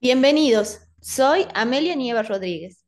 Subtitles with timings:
[0.00, 2.86] Bienvenidos, soy Amelia Nieva Rodríguez.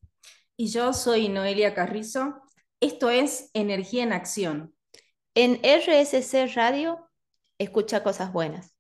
[0.57, 2.41] Y yo soy Noelia Carrizo.
[2.79, 4.76] Esto es Energía en Acción.
[5.34, 7.04] En RSC Radio,
[7.58, 8.77] escucha cosas buenas.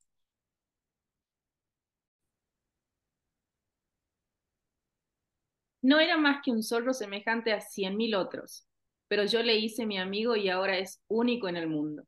[5.82, 8.64] No era más que un zorro semejante a cien mil otros,
[9.08, 12.04] pero yo le hice mi amigo y ahora es único en el mundo.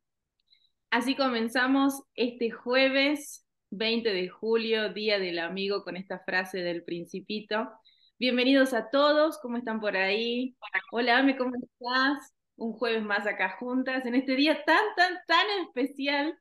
[0.88, 3.41] Así comenzamos este jueves
[3.72, 7.70] 20 de julio, Día del Amigo, con esta frase del principito.
[8.18, 10.54] Bienvenidos a todos, ¿cómo están por ahí?
[10.92, 12.34] Hola, Ame, ¿cómo estás?
[12.56, 16.38] Un jueves más acá juntas, en este día tan, tan, tan especial.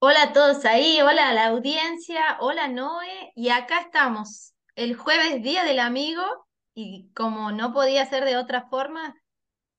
[0.00, 5.40] Hola a todos ahí, hola a la audiencia, hola Noé, y acá estamos el jueves
[5.40, 6.24] Día del Amigo
[6.74, 9.14] y como no podía ser de otra forma,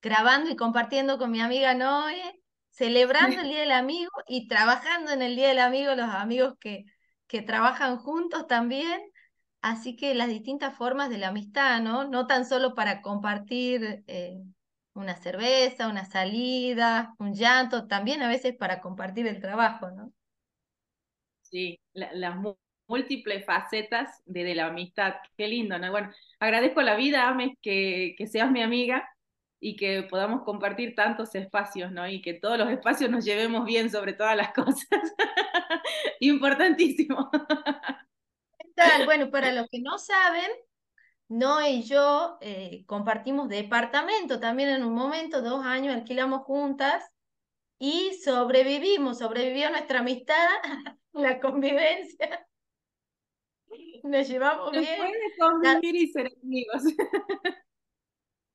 [0.00, 2.40] grabando y compartiendo con mi amiga Noé,
[2.76, 6.84] celebrando el Día del Amigo y trabajando en el Día del Amigo, los amigos que,
[7.26, 9.00] que trabajan juntos también.
[9.62, 12.04] Así que las distintas formas de la amistad, ¿no?
[12.04, 14.38] No tan solo para compartir eh,
[14.92, 20.12] una cerveza, una salida, un llanto, también a veces para compartir el trabajo, ¿no?
[21.42, 22.36] Sí, las
[22.86, 25.14] múltiples facetas de, la amistad.
[25.36, 25.90] Qué lindo, ¿no?
[25.90, 29.08] Bueno, agradezco la vida, Ames, que, que seas mi amiga
[29.60, 32.06] y que podamos compartir tantos espacios, ¿no?
[32.08, 34.86] Y que todos los espacios nos llevemos bien sobre todas las cosas.
[36.20, 37.30] Importantísimo.
[39.04, 40.50] Bueno, para los que no saben,
[41.28, 47.04] Noé y yo eh, compartimos departamento también en un momento, dos años alquilamos juntas
[47.78, 50.46] y sobrevivimos, sobrevivió nuestra amistad,
[51.12, 52.46] la convivencia
[54.06, 54.98] nos llevamos bien.
[54.98, 56.82] Puede convivir y ser amigos.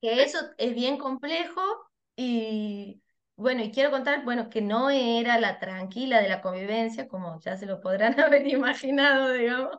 [0.02, 1.62] Que eso es bien complejo
[2.16, 3.02] y
[3.36, 7.58] bueno, y quiero contar, bueno, que no era la tranquila de la convivencia, como ya
[7.58, 9.78] se lo podrán haber imaginado, digamos.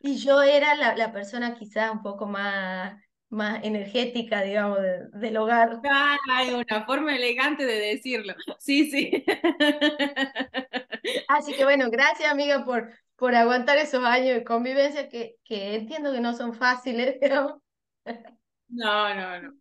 [0.00, 3.00] Y yo era la, la persona quizás un poco más,
[3.30, 4.78] más energética, digamos,
[5.12, 5.80] del hogar.
[6.32, 8.34] Hay una forma elegante de decirlo.
[8.58, 9.24] Sí, sí.
[11.28, 16.12] Así que bueno, gracias amiga por, por aguantar esos años de convivencia que, que entiendo
[16.12, 17.61] que no son fáciles, pero...
[18.68, 19.54] No, no, no.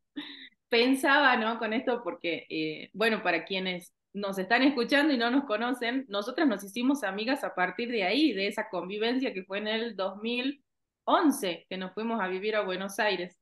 [0.70, 1.60] Pensaba, ¿no?
[1.60, 6.48] Con esto porque, eh, bueno, para quienes nos están escuchando y no nos conocen, nosotras
[6.48, 11.66] nos hicimos amigas a partir de ahí, de esa convivencia que fue en el 2011,
[11.70, 13.38] que nos fuimos a vivir a Buenos Aires.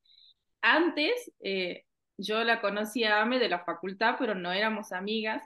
[0.62, 1.86] Antes, eh,
[2.18, 5.44] yo la conocía a Ame de la facultad, pero no éramos amigas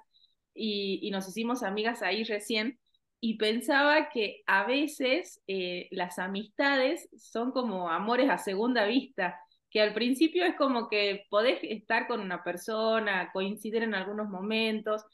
[0.53, 2.79] y, y nos hicimos amigas ahí recién
[3.25, 9.39] y pensaba que a veces eh, las amistades son como amores a segunda vista,
[9.69, 15.05] que al principio es como que podés estar con una persona, coincidir en algunos momentos,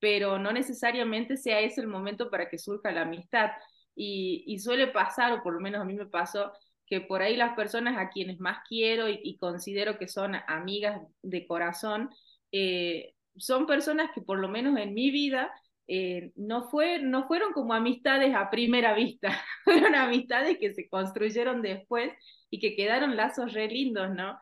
[0.00, 3.52] pero no necesariamente sea ese el momento para que surja la amistad.
[3.94, 6.50] Y, suele pasar, o por lo menos a mí me pasó,
[6.84, 11.46] que por ahí las personas a quienes más quiero y, considero que son amigas de
[11.46, 12.10] corazón,
[12.50, 15.52] eh, son personas que por lo menos en mi vida
[15.94, 21.60] eh, no, fue, no fueron como amistades a primera vista, fueron amistades que se construyeron
[21.60, 22.10] después
[22.48, 24.38] y que quedaron lazos re lindos, ¿no?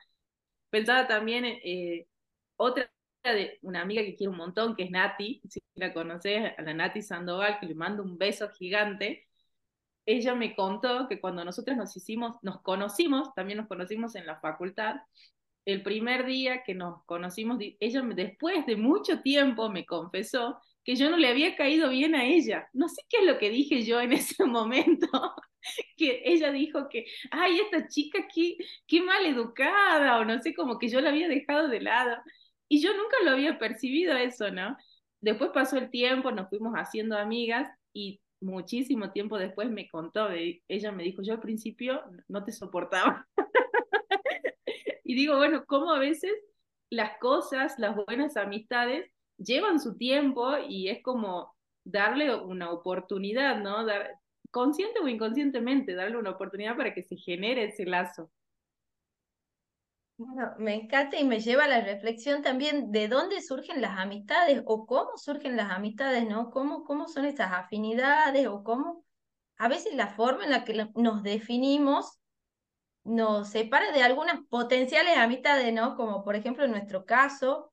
[0.71, 2.07] Pensaba también eh,
[2.57, 2.89] otra
[3.25, 6.73] de una amiga que quiero un montón, que es Nati, si la conoces, a la
[6.73, 9.27] Nati Sandoval, que le mando un beso gigante.
[10.07, 14.39] Ella me contó que cuando nosotros nos hicimos, nos conocimos, también nos conocimos en la
[14.41, 14.97] facultad,
[15.65, 21.11] el primer día que nos conocimos, ella después de mucho tiempo me confesó que yo
[21.11, 22.69] no le había caído bien a ella.
[22.73, 25.09] No sé qué es lo que dije yo en ese momento,
[25.97, 30.79] que ella dijo que, ay, esta chica, qué, qué mal educada, o no sé, como
[30.79, 32.17] que yo la había dejado de lado.
[32.69, 34.77] Y yo nunca lo había percibido eso, ¿no?
[35.21, 40.93] Después pasó el tiempo, nos fuimos haciendo amigas y muchísimo tiempo después me contó, ella
[40.93, 43.27] me dijo, yo al principio no te soportaba.
[45.05, 46.33] y digo, bueno, ¿cómo a veces
[46.91, 53.85] las cosas, las buenas amistades, llevan su tiempo y es como darle una oportunidad, ¿no?
[53.85, 54.21] Dar,
[54.51, 58.31] consciente o inconscientemente, darle una oportunidad para que se genere ese lazo.
[60.19, 64.63] Bueno, me encanta y me lleva a la reflexión también de dónde surgen las amistades
[64.67, 66.51] o cómo surgen las amistades, ¿no?
[66.51, 69.07] ¿Cómo, cómo son esas afinidades o cómo
[69.57, 72.19] a veces la forma en la que nos definimos
[73.03, 75.97] nos separa de algunas potenciales amistades, ¿no?
[75.97, 77.73] Como por ejemplo en nuestro caso,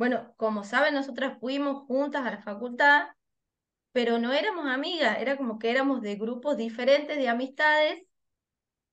[0.00, 3.08] bueno, como saben, nosotras fuimos juntas a la facultad,
[3.92, 8.02] pero no éramos amigas, era como que éramos de grupos diferentes de amistades.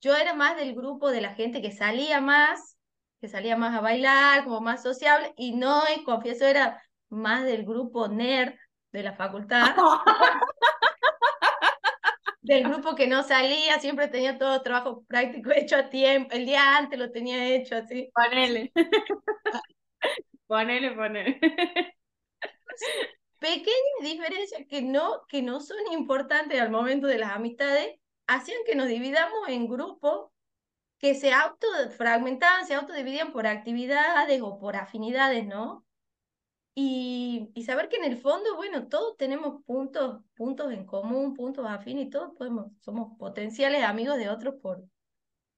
[0.01, 2.77] Yo era más del grupo de la gente que salía más,
[3.21, 7.63] que salía más a bailar, como más sociable, y no, y confieso, era más del
[7.63, 8.55] grupo nerd
[8.91, 9.77] de la facultad.
[12.41, 16.75] del grupo que no salía, siempre tenía todo trabajo práctico hecho a tiempo, el día
[16.75, 18.09] antes lo tenía hecho así.
[18.13, 18.73] Ponele.
[20.47, 21.39] ponele, ponele.
[23.39, 28.75] Pequeñas diferencias que no, que no son importantes al momento de las amistades, hacían que
[28.75, 30.31] nos dividamos en grupos
[30.99, 35.85] que se autofragmentaban, se autodividían por actividades o por afinidades, ¿no?
[36.73, 41.65] Y, y, saber que en el fondo, bueno, todos tenemos puntos, puntos en común, puntos
[41.67, 44.83] afines y todos podemos, somos potenciales amigos de otros por,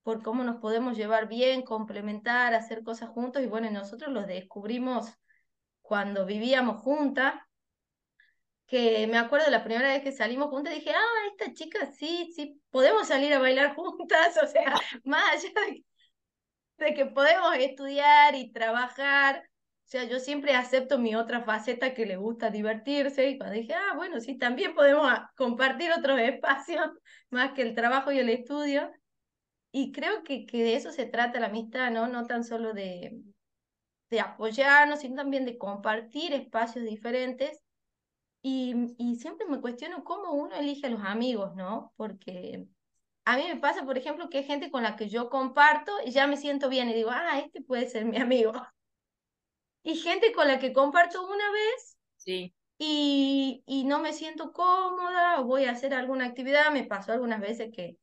[0.09, 3.44] por cómo nos podemos llevar bien, complementar, hacer cosas juntos.
[3.44, 5.13] Y bueno, nosotros los descubrimos
[5.83, 7.35] cuando vivíamos juntas,
[8.65, 12.59] que me acuerdo la primera vez que salimos juntas, dije, ah, esta chica sí, sí,
[12.71, 14.73] podemos salir a bailar juntas, o sea,
[15.03, 15.51] más allá
[16.77, 19.44] de que podemos estudiar y trabajar
[19.89, 23.73] o sea, yo siempre acepto mi otra faceta que le gusta divertirse y cuando dije,
[23.73, 26.85] ah, bueno, sí, también podemos compartir otros espacios
[27.31, 28.91] más que el trabajo y el estudio.
[29.71, 32.07] Y creo que, que de eso se trata la amistad, ¿no?
[32.07, 33.21] No tan solo de,
[34.10, 37.62] de apoyarnos, sino también de compartir espacios diferentes.
[38.44, 41.94] Y, y siempre me cuestiono cómo uno elige a los amigos, ¿no?
[41.98, 42.68] Porque
[43.25, 46.12] a mí me pasa, por ejemplo, que hay gente con la que yo comparto y
[46.12, 48.54] ya me siento bien y digo, ah, este puede ser mi amigo
[49.83, 52.54] y gente con la que comparto una vez sí.
[52.80, 56.71] y, y no me siento cómoda o voy a hacer alguna actividad.
[56.74, 57.98] Me pasó algunas veces que,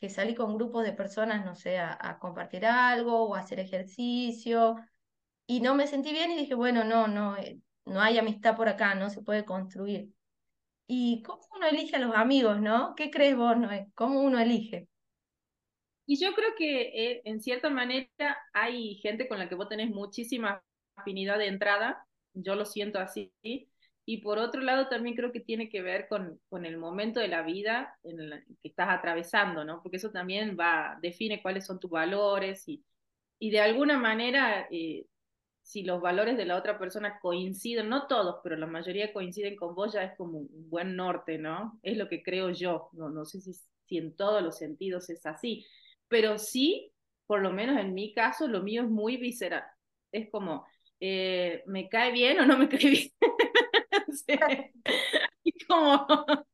[0.00, 4.76] que salí con grupos de personas, no sé, a, compartir algo o a hacer ejercicio
[5.46, 8.68] y no me sentí bien y dije, bueno, no, no, eh, no hay amistad por
[8.68, 10.08] acá, no se puede construir.
[10.86, 12.94] ¿Y cómo uno elige a los amigos, no?
[12.96, 13.88] ¿Qué crees vos, Noé?
[13.94, 14.88] ¿Cómo uno elige?
[16.06, 19.90] Y yo creo que eh, en cierta manera hay gente con la que vos tenés
[19.90, 20.62] muchísima
[20.96, 23.32] afinidad de entrada, yo lo siento así.
[24.10, 27.28] Y por otro lado, también creo que tiene que ver con, con el momento de
[27.28, 29.80] la vida en el que estás atravesando, ¿no?
[29.84, 32.84] Porque eso también va, define cuáles son tus valores y,
[33.38, 35.06] y de alguna manera, eh,
[35.62, 39.74] si los valores de la otra persona coinciden, no todos, pero la mayoría coinciden con
[39.76, 41.78] vos, ya es como un buen norte, ¿no?
[41.82, 42.90] Es lo que creo yo.
[42.92, 43.52] No, no sé si,
[43.86, 45.66] si en todos los sentidos es así,
[46.08, 46.92] pero sí,
[47.26, 49.64] por lo menos en mi caso, lo mío es muy visceral.
[50.12, 50.66] Es como,
[51.00, 53.10] eh, ¿me cae bien o no me cae bien?
[55.68, 56.06] como,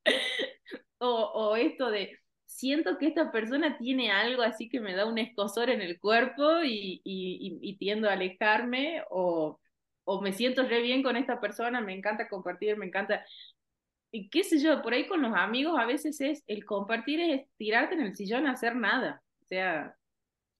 [0.99, 5.19] o, o, esto de, siento que esta persona tiene algo así que me da un
[5.19, 9.61] escosor en el cuerpo y, y, y, tiendo a alejarme, o,
[10.05, 13.25] o me siento re bien con esta persona, me encanta compartir, me encanta
[14.13, 17.47] y qué sé yo, por ahí con los amigos a veces es el compartir es
[17.59, 19.23] tirarte en el sillón a hacer nada.
[19.43, 19.95] O sea,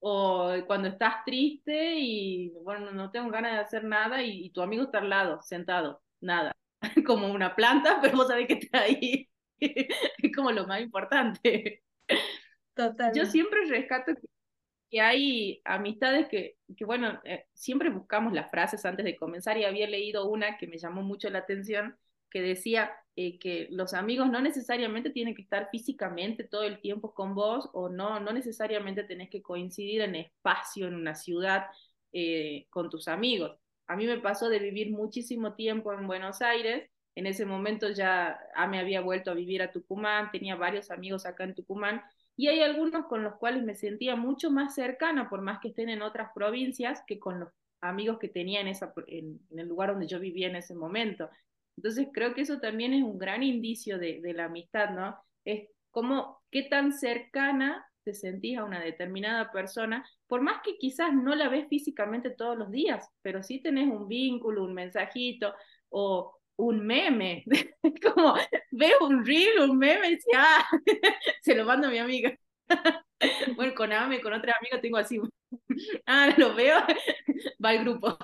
[0.01, 4.85] o cuando estás triste y bueno, no tengo ganas de hacer nada y, tu amigo
[4.85, 6.53] está al lado, sentado, nada,
[7.07, 9.29] como una planta, pero vos sabés que está ahí.
[9.61, 11.83] es como lo más importante.
[12.75, 13.13] Total.
[13.15, 19.05] Yo siempre rescato que, hay amistades que, que bueno, eh, siempre buscamos las frases antes
[19.05, 21.97] de comenzar y había leído una que me llamó mucho la atención
[22.31, 27.15] que decía eh, que los amigos no necesariamente tienen que estar físicamente todo el tiempo
[27.15, 31.67] con vos o no, no necesariamente tenés que coincidir en espacio, en una ciudad
[32.13, 33.59] eh, con tus amigos.
[33.87, 38.39] A mí me pasó de vivir muchísimo tiempo en Buenos Aires, en ese momento ya
[38.55, 42.03] ah, me había vuelto a vivir a Tucumán, tenía varios amigos acá en Tucumán
[42.37, 45.89] y hay algunos con los cuales me sentía mucho más cercana, por más que estén
[45.89, 47.49] en otras provincias, que con los
[47.81, 51.31] amigos que tenía en, esa, en el lugar donde yo vivía en ese momento.
[51.79, 55.17] Entonces creo que eso también es un gran indicio de, de la amistad, ¿no?
[55.47, 61.13] Es como qué tan cercana te sentís a una determinada persona, por más que quizás
[61.13, 65.53] no la ves físicamente todos los días, pero sí tenés un vínculo, un mensajito
[65.89, 67.45] o un meme,
[68.03, 68.37] como
[68.71, 70.67] veo un reel, un meme y decía, ah,
[71.43, 72.33] se lo mando a mi amiga.
[73.57, 75.21] bueno, con Ame, con otra amiga tengo así,
[76.07, 76.79] ah, lo veo,
[77.63, 78.17] va al grupo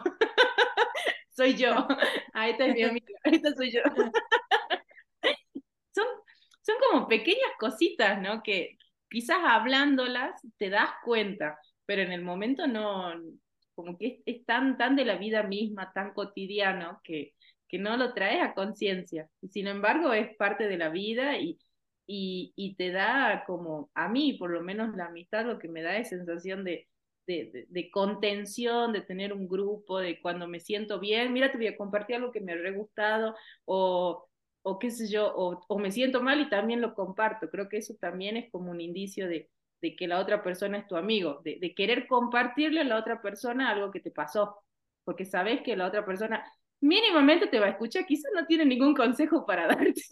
[1.31, 1.89] soy yo.
[2.35, 3.81] Ahí está mi amiga, esta soy yo.
[5.95, 6.07] son,
[6.63, 8.43] son como pequeñas cositas, ¿no?
[8.43, 8.77] Que
[9.13, 13.13] quizás hablándolas te das cuenta, pero en el momento no,
[13.75, 17.35] como que es, tan, tan de la vida misma, tan cotidiano, que,
[17.69, 19.29] que no lo traes a conciencia.
[19.41, 21.59] Y sin embargo es parte de la vida y,
[22.07, 25.83] y, y te da como, a mí por lo menos la amistad lo que me
[25.83, 26.89] da es sensación de,
[27.27, 31.77] de, contención, de tener un grupo, de cuando me siento bien, mira, te voy a
[31.77, 34.29] compartir algo que me ha gustado, o,
[34.63, 37.51] o qué sé yo, o, me siento mal y también lo comparto.
[37.51, 39.51] Creo que eso también es como un indicio de,
[39.81, 43.21] de que la otra persona es tu amigo, de, de, querer compartirle a la otra
[43.21, 44.57] persona algo que te pasó,
[45.05, 46.45] porque sabes que la otra persona
[46.83, 50.03] mínimamente te va a escuchar, quizás no tiene ningún consejo para darte,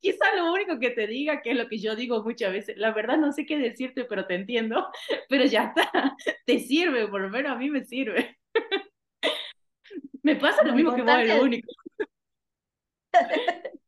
[0.00, 2.92] quizá lo único que te diga, que es lo que yo digo muchas veces, la
[2.92, 4.88] verdad no sé qué decirte, pero te entiendo,
[5.28, 8.36] pero ya está, te sirve, por lo menos a mí me sirve.
[10.22, 11.72] me pasa lo, mismo que vos, es lo único.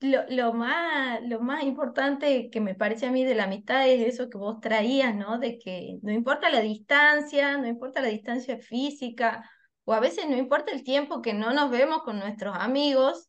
[0.00, 4.14] Lo, lo, más, lo más importante que me parece a mí de la amistad es
[4.14, 5.38] eso que vos traías, ¿no?
[5.40, 9.50] De que no importa la distancia, no importa la distancia física,
[9.84, 13.28] o a veces no importa el tiempo que no nos vemos con nuestros amigos,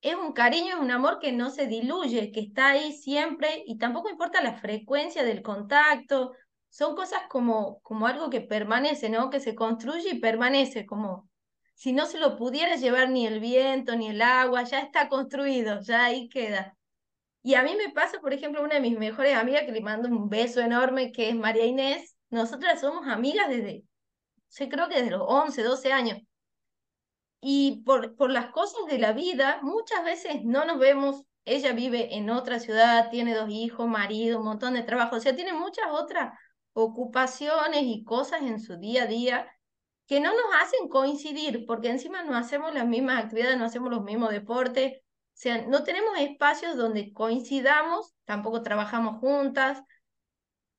[0.00, 3.78] es un cariño, es un amor que no se diluye, que está ahí siempre y
[3.78, 6.32] tampoco importa la frecuencia del contacto,
[6.68, 9.30] son cosas como, como algo que permanece, ¿no?
[9.30, 11.28] Que se construye y permanece, como
[11.74, 15.80] si no se lo pudiera llevar ni el viento ni el agua, ya está construido,
[15.80, 16.76] ya ahí queda.
[17.42, 20.08] Y a mí me pasa, por ejemplo, una de mis mejores amigas que le mando
[20.08, 22.16] un beso enorme, que es María Inés.
[22.30, 23.84] Nosotras somos amigas desde,
[24.48, 26.18] sé, creo que desde los 11, 12 años.
[27.40, 31.24] Y por, por las cosas de la vida, muchas veces no nos vemos.
[31.44, 35.34] Ella vive en otra ciudad, tiene dos hijos, marido, un montón de trabajo, o sea,
[35.34, 36.38] tiene muchas otras
[36.72, 39.48] ocupaciones y cosas en su día a día
[40.12, 44.04] que no nos hacen coincidir, porque encima no hacemos las mismas actividades, no hacemos los
[44.04, 45.00] mismos deportes, o
[45.32, 49.82] sea, no tenemos espacios donde coincidamos, tampoco trabajamos juntas,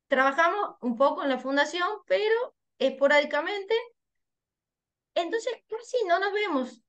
[0.07, 3.73] trabajamos un poco en la fundación, pero esporádicamente,
[5.15, 6.83] entonces casi no nos vemos.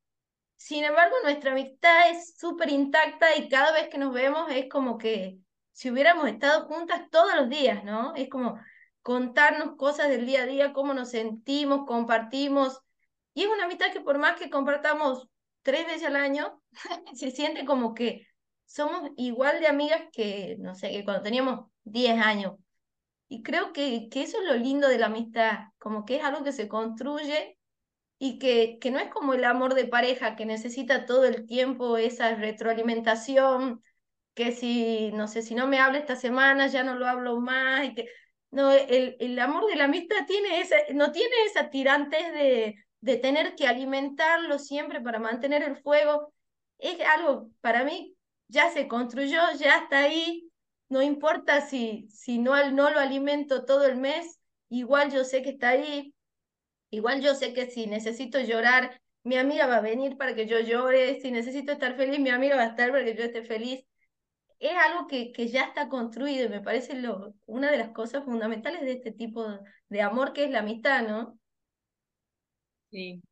[0.57, 4.99] Sin embargo, nuestra amistad es súper intacta y cada vez que nos vemos es como
[4.99, 5.39] que
[5.73, 8.15] si hubiéramos estado juntas todos los días, ¿no?
[8.15, 8.61] Es como,
[9.05, 12.81] contarnos cosas del día a día, cómo nos sentimos, compartimos.
[13.35, 15.29] Y es una amistad que por más que compartamos
[15.63, 16.63] tres veces al año,
[17.15, 18.27] se siente como que
[18.65, 22.55] somos igual de amigas que, no sé, que cuando teníamos 10 años.
[23.29, 26.43] Y creo que, que eso es lo lindo de la amistad, como que es algo
[26.43, 27.59] que se construye
[28.19, 31.99] y que, que no es como el amor de pareja que necesita todo el tiempo
[31.99, 33.83] esa retroalimentación,
[34.33, 37.91] que si, no sé, si no me habla esta semana, ya no lo hablo más,
[38.55, 43.17] no, el, el amor de la amistad tiene esa, no tiene esa tirantes de, de
[43.17, 46.33] tener que alimentarlo siempre para mantener el fuego.
[46.79, 48.15] Es algo, para mí,
[48.49, 50.49] ya se construyó, ya está ahí.
[50.89, 55.51] No importa si, si no, no lo alimento todo el mes, igual yo sé que
[55.51, 56.15] está ahí.
[56.91, 60.61] Igual yo sé que si necesito llorar, mi amiga va a venir para que yo
[60.61, 61.21] llore.
[61.21, 63.85] Si necesito estar feliz, mi amiga va a estar para que yo esté feliz
[64.59, 68.25] es algo que, que ya está construido y me parece lo, una de las cosas
[68.25, 69.47] fundamentales de este tipo
[69.89, 71.39] de, amor que es la amistad, ¿no?
[72.91, 73.23] Sí.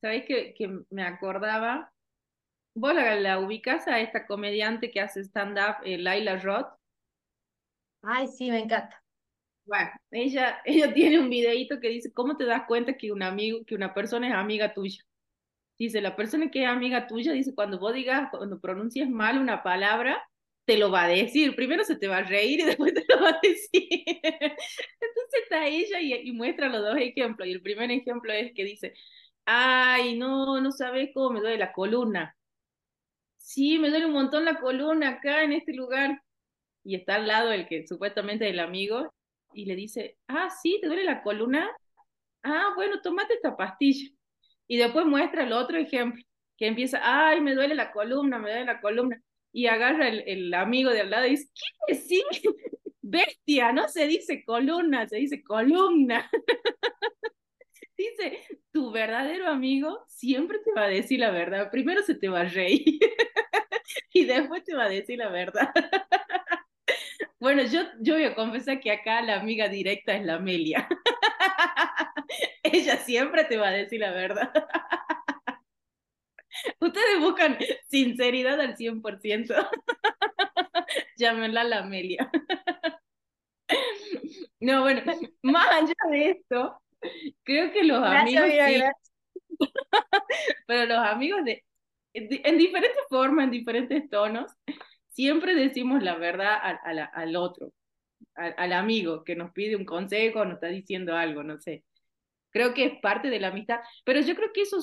[0.00, 1.92] ¿Sabéis que, que me acordaba?
[2.74, 6.68] ¿Vos la, la ubicás a esta comediante que hace stand-up, eh, Laila Roth?
[8.02, 9.02] Ay, sí, me encanta.
[9.64, 13.64] Bueno, ella, ella tiene un videito que dice, ¿cómo te das cuenta que un amigo,
[13.66, 15.02] que una persona es amiga tuya?
[15.78, 19.62] Dice, la persona que es amiga tuya, dice, cuando vos digas, cuando pronuncies mal una
[19.62, 20.22] palabra,
[20.70, 21.56] te lo va a decir.
[21.56, 23.88] Primero se te va a reír y después te lo va a decir.
[23.90, 27.48] Entonces está ella y, muestra los dos ejemplos.
[27.48, 28.94] Y el primer ejemplo es que dice,
[29.46, 32.36] ay, no, no sabes cómo me duele la columna.
[33.36, 36.22] Sí, me duele un montón la columna acá en este lugar.
[36.84, 39.12] Y está al lado el que supuestamente es el amigo
[39.52, 41.68] y le dice, ah, sí, te duele la columna.
[42.44, 44.08] Ah, bueno, tomate esta pastilla.
[44.68, 46.22] Y después muestra el otro ejemplo,
[46.56, 49.20] que empieza, ay, me duele la columna, me duele la columna
[49.52, 51.48] y agarra el, el amigo de al lado y dice,
[51.86, 52.24] ¿qué decís?
[53.02, 56.30] Bestia, no se dice columna, se dice columna.
[57.96, 58.38] dice,
[58.72, 61.70] tu verdadero amigo siempre te va a decir la verdad.
[61.70, 62.98] Primero se te va a reír
[64.12, 65.70] y después te va a decir la verdad.
[67.38, 70.88] bueno, yo, yo voy a confesar que acá la amiga directa es la Amelia.
[72.62, 74.52] Ella siempre te va a decir la verdad.
[76.80, 79.54] Ustedes buscan sinceridad al 100%.
[81.16, 82.30] Llámenla a la Amelia.
[84.62, 85.00] No, bueno,
[85.42, 86.82] más allá de esto,
[87.44, 88.44] creo que los amigos.
[90.66, 91.64] Pero los amigos de,
[92.12, 94.52] en diferentes formas, en diferentes tonos,
[95.08, 97.72] siempre decimos la verdad al, al, otro,
[98.34, 101.84] al, al, amigo que nos pide un consejo, nos está diciendo algo, no sé.
[102.50, 104.78] Creo que es parte de la amistad, pero yo creo que eso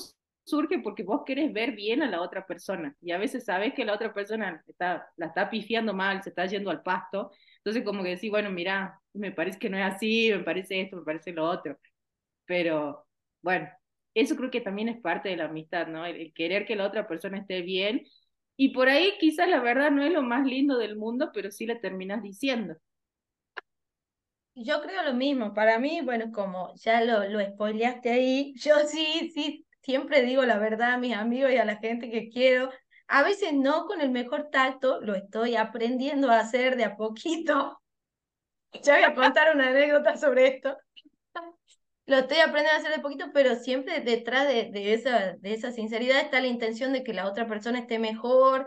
[0.48, 3.84] surge porque vos querés ver bien a la otra persona y a veces sabes que
[3.84, 8.02] la otra persona está, la está pifiando mal, se está yendo al pasto, entonces como
[8.02, 11.32] que decís, bueno, mira, me parece que no es así, me parece esto, me parece
[11.32, 11.78] lo otro,
[12.46, 13.06] pero
[13.42, 13.68] bueno,
[14.14, 16.06] eso creo que también es parte de la amistad, ¿no?
[16.06, 18.04] El, querer que la otra persona esté bien
[18.56, 21.66] y por ahí quizás la verdad no es lo más lindo del mundo, pero sí
[21.66, 22.76] la terminas diciendo.
[24.54, 29.30] Yo creo lo mismo, para mí, bueno, como ya lo, lo spoileaste ahí, yo sí,
[29.32, 32.70] sí siempre digo la verdad a mis amigos y a la gente que quiero.
[33.06, 37.80] A veces no con el mejor tacto, lo estoy aprendiendo a hacer de a poquito.
[38.82, 40.76] Ya voy a contar una anécdota sobre esto.
[42.04, 46.20] Lo estoy aprendiendo a hacer de poquito, pero siempre detrás de, esa, de esa sinceridad
[46.20, 48.66] está la intención de que la otra persona esté mejor,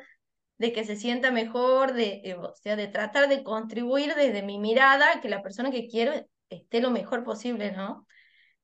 [0.57, 4.57] de que se sienta mejor, de, eh, o sea, de tratar de contribuir desde mi
[4.57, 6.13] mirada que la persona que quiero
[6.49, 8.07] esté lo mejor posible, ¿no?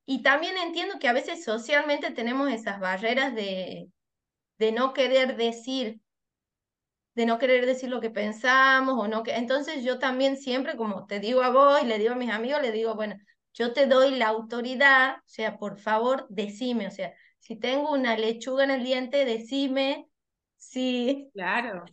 [0.07, 3.91] Y también entiendo que a veces socialmente tenemos esas barreras de,
[4.59, 6.01] de no querer decir,
[7.15, 9.35] de no querer decir lo que pensamos o no que...
[9.35, 12.61] Entonces yo también siempre, como te digo a vos y le digo a mis amigos,
[12.61, 13.15] le digo, bueno,
[13.53, 18.15] yo te doy la autoridad, o sea, por favor, decime, o sea, si tengo una
[18.17, 20.07] lechuga en el diente, decime,
[20.59, 21.29] Sí.
[21.33, 21.85] Claro.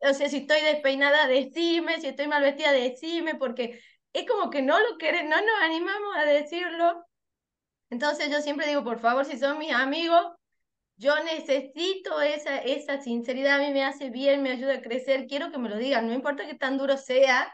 [0.00, 3.80] O sea, si estoy despeinada, decime, si estoy mal vestida, decime, porque
[4.14, 7.04] es como que no lo queremos, no nos animamos a decirlo.
[7.90, 10.24] Entonces yo siempre digo, por favor, si son mis amigos,
[10.96, 15.50] yo necesito esa, esa sinceridad, a mí me hace bien, me ayuda a crecer, quiero
[15.50, 17.52] que me lo digan, no importa que tan duro sea,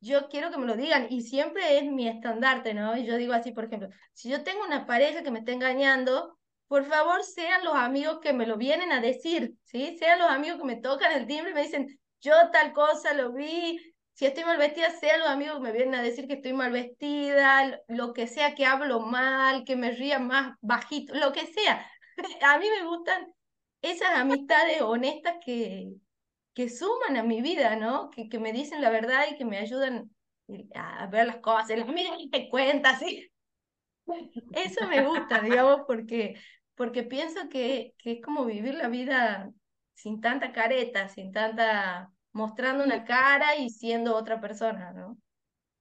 [0.00, 2.96] yo quiero que me lo digan y siempre es mi estandarte, ¿no?
[2.96, 6.36] Y yo digo así, por ejemplo, si yo tengo una pareja que me está engañando,
[6.66, 9.96] por favor sean los amigos que me lo vienen a decir, ¿sí?
[9.98, 13.93] Sean los amigos que me tocan el timbre me dicen, yo tal cosa lo vi,
[14.14, 17.80] si estoy mal vestida, sean los amigos me vienen a decir que estoy mal vestida,
[17.88, 21.84] lo que sea que hablo mal, que me ría más bajito, lo que sea.
[22.42, 23.26] A mí me gustan
[23.82, 25.94] esas amistades honestas que,
[26.54, 28.08] que suman a mi vida, ¿no?
[28.10, 30.10] Que, que me dicen la verdad y que me ayudan
[30.74, 31.72] a ver las cosas.
[31.72, 33.28] Amigas te cuentas, ¿sí?
[34.52, 36.40] Eso me gusta, digamos, porque,
[36.76, 39.50] porque pienso que, que es como vivir la vida
[39.94, 45.18] sin tanta careta, sin tanta mostrando una cara y siendo otra persona, ¿no?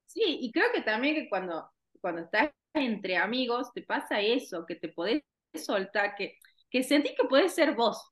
[0.06, 1.70] Sí, y creo que también que cuando,
[2.02, 5.24] cuando estás entre amigos te pasa eso, que te podés
[5.56, 6.38] soltar, que,
[6.70, 8.12] que sentís que puedes ser vos,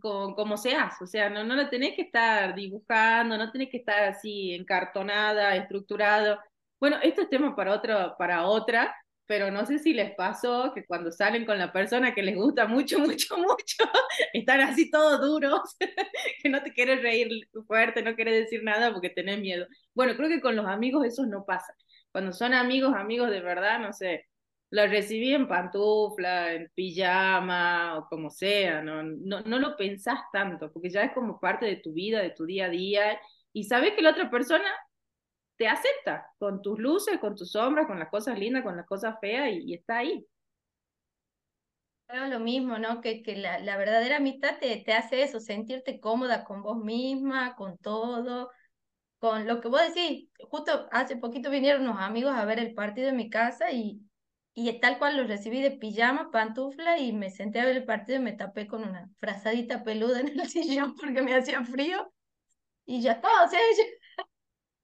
[0.00, 3.78] como, como seas, o sea, no, no lo tenés que estar dibujando, no tenés que
[3.78, 6.38] estar así encartonada, estructurado.
[6.80, 8.94] Bueno, esto es tema para, otro, para otra,
[9.32, 12.66] pero no sé si les pasó que cuando salen con la persona que les gusta
[12.66, 13.84] mucho, mucho, mucho,
[14.34, 15.74] están así todos duros,
[16.42, 17.30] que no te quieres reír
[17.66, 19.66] fuerte, no quieres decir nada porque tenés miedo.
[19.94, 21.74] Bueno, creo que con los amigos eso no pasa.
[22.10, 24.26] Cuando son amigos, amigos de verdad, no sé,
[24.68, 30.70] los recibí en pantufla, en pijama o como sea, no, no, no lo pensás tanto,
[30.70, 33.18] porque ya es como parte de tu vida, de tu día a día,
[33.54, 34.70] y sabes que la otra persona
[35.62, 39.14] te acepta con tus luces, con tus sombras, con las cosas lindas, con las cosas
[39.20, 40.26] feas y, está ahí.
[42.08, 43.00] Creo lo mismo, ¿no?
[43.00, 47.54] Que, que la, la verdadera amistad te, te hace eso, sentirte cómoda con vos misma,
[47.54, 48.50] con todo,
[49.20, 50.28] con lo que vos decís.
[50.50, 54.00] Justo hace poquito vinieron unos amigos a ver el partido en mi casa y,
[54.54, 58.18] y tal cual los recibí de pijama, pantufla y me senté a ver el partido
[58.18, 62.12] y me tapé con una frazadita peluda en el sillón porque me hacía frío
[62.84, 63.60] y ya está, o sea,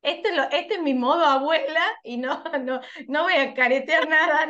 [0.03, 4.47] este, lo, este es mi modo abuela y no, no, no voy a caretear nada.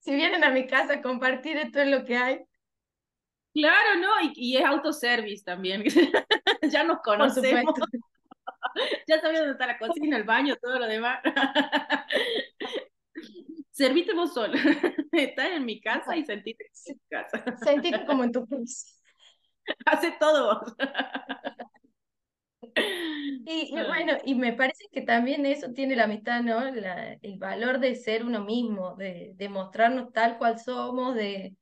[0.00, 2.40] Si vienen a mi casa a compartir, esto es lo que hay.
[3.54, 4.08] Claro, ¿no?
[4.22, 5.84] Y, y es autoservice también.
[6.70, 7.74] ya nos conocemos.
[9.06, 11.20] ya sabemos dónde está la cocina, el baño, todo lo demás.
[13.70, 14.54] Servite vos solo.
[15.12, 17.56] Estás en mi casa y sentite en tu casa.
[17.64, 18.86] Sentite como en tu casa.
[19.86, 20.74] Hace todo vos.
[23.44, 26.60] Y, bueno, y me parece que también eso tiene la mitad, ¿no?
[26.66, 31.56] el valor de ser uno mismo, de, de mostrarnos tal cual somos, de,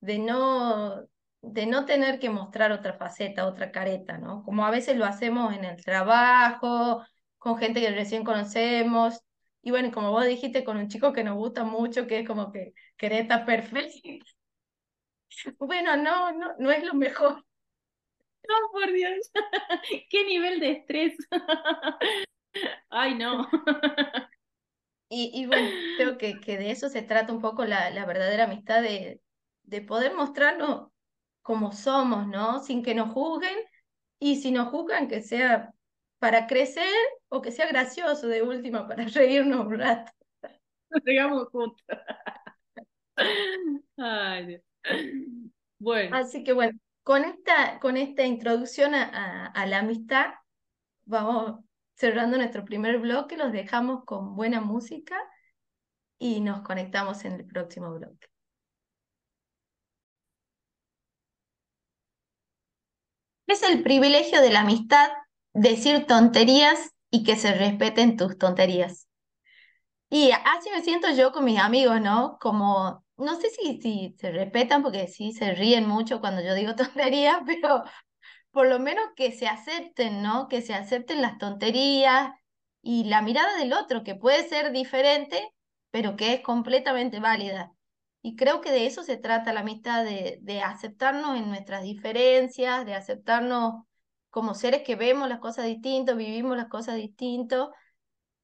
[0.00, 1.02] de, no,
[1.42, 4.42] de no tener que mostrar otra faceta, otra careta, ¿no?
[4.44, 7.04] Como a veces lo hacemos en el trabajo,
[7.38, 9.20] con gente que recién conocemos.
[9.62, 12.52] Y bueno, como vos dijiste, con un chico que nos gusta mucho, que es como
[12.52, 13.90] que careta perfecta.
[15.58, 17.44] Bueno, no, no, no es lo mejor.
[18.48, 19.30] No, por Dios.
[20.10, 21.16] Qué nivel de estrés.
[22.90, 23.48] Ay, no.
[25.08, 28.44] Y, y bueno, creo que, que de eso se trata un poco la, la verdadera
[28.44, 29.20] amistad, de,
[29.64, 30.90] de poder mostrarnos
[31.42, 32.60] como somos, ¿no?
[32.62, 33.56] Sin que nos juzguen
[34.20, 35.72] y si nos juzgan que sea
[36.18, 36.86] para crecer
[37.28, 40.12] o que sea gracioso de última para reírnos un rato.
[40.90, 41.84] Nos juntos.
[43.96, 44.62] Ay, Dios.
[45.78, 46.16] Bueno.
[46.16, 46.78] Así que bueno,
[47.10, 50.26] con esta, con esta introducción a, a, la amistad,
[51.06, 51.58] vamos
[51.94, 55.16] cerrando nuestro primer bloque, los dejamos con buena música
[56.20, 58.28] y nos conectamos en el próximo bloque.
[63.48, 65.10] Es el privilegio de la amistad
[65.52, 69.08] decir tonterías y que se respeten tus tonterías.
[70.10, 72.38] Y así me siento yo con mis amigos, ¿no?
[72.40, 76.74] Como no sé si, si se respetan, porque sí se ríen mucho cuando yo digo
[76.76, 77.84] tonterías, pero
[78.50, 80.48] por lo menos que se acepten, ¿no?
[80.48, 82.32] Que se acepten las tonterías
[82.82, 85.50] y la mirada del otro, que puede ser diferente,
[85.90, 87.72] pero que es completamente válida.
[88.22, 92.84] Y creo que de eso se trata la amistad, de, de aceptarnos en nuestras diferencias,
[92.86, 93.84] de aceptarnos
[94.30, 97.70] como seres que vemos las cosas distintos, vivimos las cosas distintos.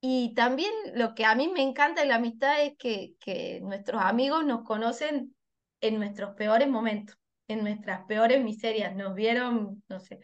[0.08, 4.44] Y también lo que a mí me encanta de la amistad es que, nuestros amigos
[4.44, 5.34] nos conocen
[5.80, 8.94] en nuestros peores momentos, en nuestras peores miserias.
[8.94, 10.20] Nos vieron, no sé,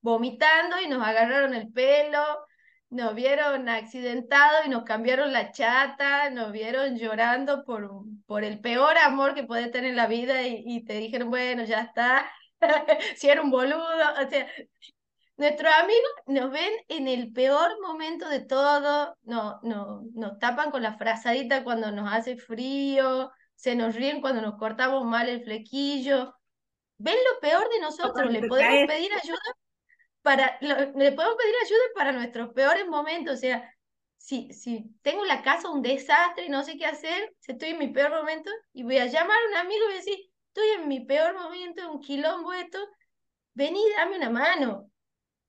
[0.00, 2.20] vomitando y nos agarraron el pelo,
[2.90, 7.90] nos vieron accidentados y nos cambiaron la chata, nos vieron llorando por,
[8.26, 11.80] por el peor amor que puede tener en la vida y, te dijeron, bueno, ya
[11.82, 12.30] está,
[13.16, 13.98] si un boludo,
[15.36, 20.82] Nuestros amigos nos ven en el peor momento de todo, no, no, nos tapan con
[20.82, 26.34] la frazadita cuando nos hace frío, se nos ríen cuando nos cortamos mal el flequillo.
[26.98, 29.40] Ven lo peor de nosotros, le podemos pedir ayuda
[30.22, 33.70] para, le podemos pedir ayuda para nuestros peores momentos, o sea,
[34.16, 37.78] si, si tengo la casa un desastre y no sé qué hacer, si estoy en
[37.78, 40.18] mi peor momento, y voy a llamar a un amigo y voy a decir,
[40.48, 42.78] estoy en mi peor momento, un quilombo esto,
[43.52, 44.90] vení, dame una mano.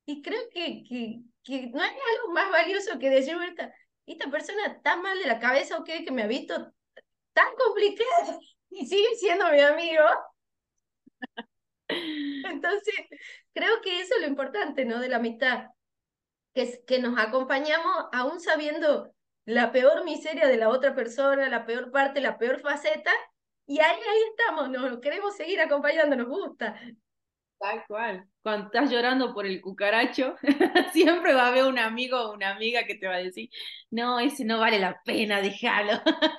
[0.06, 3.74] Y creo que, que, que no hay algo más valioso que decir, esta,
[4.06, 6.72] esta persona tan mal de la cabeza o que me ha visto
[7.32, 8.38] tan complicada
[8.70, 10.04] y sigue siendo mi amigo.
[11.88, 12.94] Entonces,
[13.52, 15.00] creo que eso es lo importante, ¿no?
[15.00, 15.66] De la amistad,
[16.54, 19.12] que, es, que nos acompañamos aún sabiendo
[19.44, 23.10] la peor miseria de la otra persona, la peor parte, la peor faceta,
[23.66, 26.80] y ahí, ahí estamos, nos queremos seguir acompañando, nos gusta.
[27.58, 28.28] Tal cual.
[28.42, 30.36] Cuando estás llorando por el cucaracho,
[30.92, 33.48] siempre va a haber un amigo o una amiga que te va a decir,
[33.90, 35.92] no, ese no vale la pena, déjalo.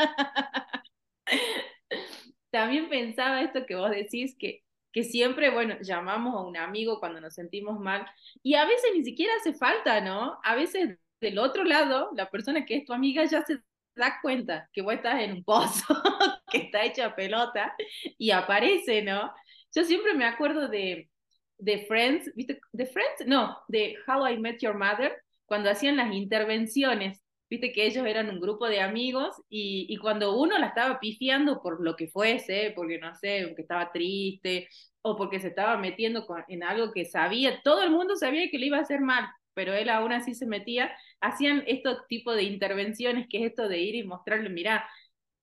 [2.52, 7.22] También pensaba esto que vos decís, que, que siempre, bueno, llamamos a un amigo cuando
[7.22, 8.06] nos sentimos mal,
[8.44, 10.40] y a veces ni siquiera hace falta, ¿no?
[10.44, 13.60] A veces del otro lado, la persona que es tu amiga ya se
[13.96, 15.84] da cuenta que vos estás en un pozo,
[16.52, 17.76] que está hecha pelota,
[18.18, 19.32] y aparece, ¿no?
[19.76, 21.10] Yo siempre me acuerdo de,
[21.58, 22.60] de Friends, ¿viste?
[22.72, 23.26] ¿De Friends?
[23.28, 27.22] No, de How I Met Your Mother, cuando hacían las intervenciones.
[27.50, 31.62] Viste que ellos eran un grupo de amigos y, y cuando uno la estaba pifiando
[31.62, 34.68] por lo que fuese, porque no sé, porque estaba triste
[35.02, 38.66] o porque se estaba metiendo en algo que sabía, todo el mundo sabía que le
[38.66, 43.28] iba a hacer mal, pero él aún así se metía, hacían este tipo de intervenciones,
[43.30, 44.86] que es esto de ir y mostrarle, mira,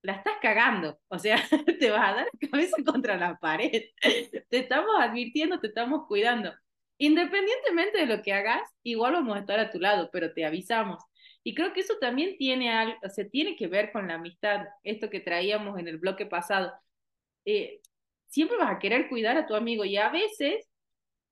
[0.04, 1.36] la estás cagando, o sea,
[1.80, 3.84] te vas a dar la cabeza contra la pared.
[4.50, 6.52] Te estamos advirtiendo, te estamos cuidando.
[6.98, 11.02] Independientemente de lo que hagas, igual vamos a estar a tu lado, pero te avisamos.
[11.42, 14.66] Y creo que eso también tiene algo, o sea, tiene que ver con la amistad,
[14.82, 16.72] esto que traíamos en el bloque pasado.
[17.46, 17.80] Eh,
[18.28, 20.68] siempre vas a querer cuidar a tu amigo y a veces,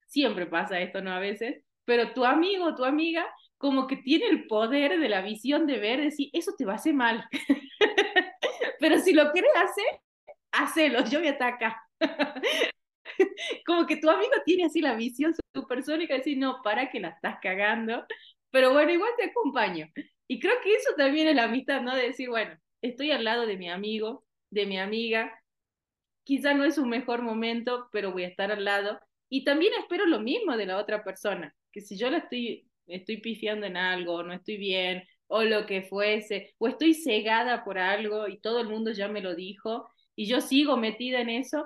[0.06, 3.26] siempre pasa esto, no a veces, pero tu amigo o tu amiga
[3.58, 6.76] como que tiene el poder de la visión de ver, decir, eso te va a
[6.76, 7.26] hacer mal.
[8.82, 10.00] Pero si lo quieres hacer,
[10.50, 11.80] hacelo, yo voy a estar acá.
[13.64, 17.36] Como que tu amigo tiene así la visión supersónica, decir, no, para que la estás
[17.40, 18.04] cagando,
[18.50, 19.86] pero bueno, igual te acompaño.
[20.26, 21.94] Y creo que eso también es la amistad, ¿no?
[21.94, 25.32] De decir, bueno, estoy al lado de mi amigo, de mi amiga,
[26.24, 28.98] quizá no es un mejor momento, pero voy a estar al lado.
[29.28, 33.18] Y también espero lo mismo de la otra persona, que si yo la estoy, estoy
[33.18, 38.28] pifiando en algo, no estoy bien, o lo que fuese, o estoy cegada por algo
[38.28, 41.64] y todo el mundo ya me lo dijo y yo sigo metida en eso,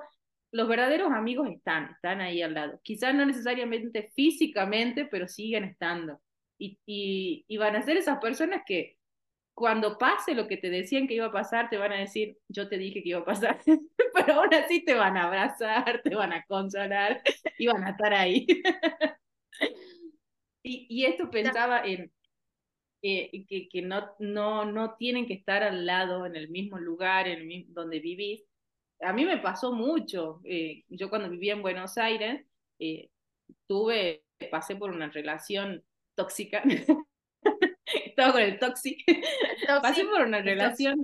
[0.52, 2.79] los verdaderos amigos están, están ahí al lado.
[2.85, 6.20] Quizás no necesariamente físicamente, pero siguen estando.
[6.59, 8.98] Y, y, van a ser esas personas que
[9.52, 12.68] cuando pase lo que te decían que iba a pasar, te van a decir, yo
[12.68, 13.59] te dije que iba a pasar,
[14.14, 17.20] pero aún así te van a abrazar, te van a consolar
[17.59, 18.46] y van a estar ahí.
[20.62, 22.12] y, y esto pensaba en,
[23.49, 27.51] que, que, no, no, no tienen que estar al lado, en el mismo lugar, en
[27.51, 28.45] el donde vivís.
[29.01, 30.40] A mí me pasó mucho.
[30.45, 32.45] Eh, yo cuando vivía en Buenos Aires,
[32.79, 33.11] eh,
[33.69, 36.62] tuve, pasé por una relación tóxica.
[38.07, 39.05] Estaba con el tóxico.
[39.83, 41.01] Pasé por una relación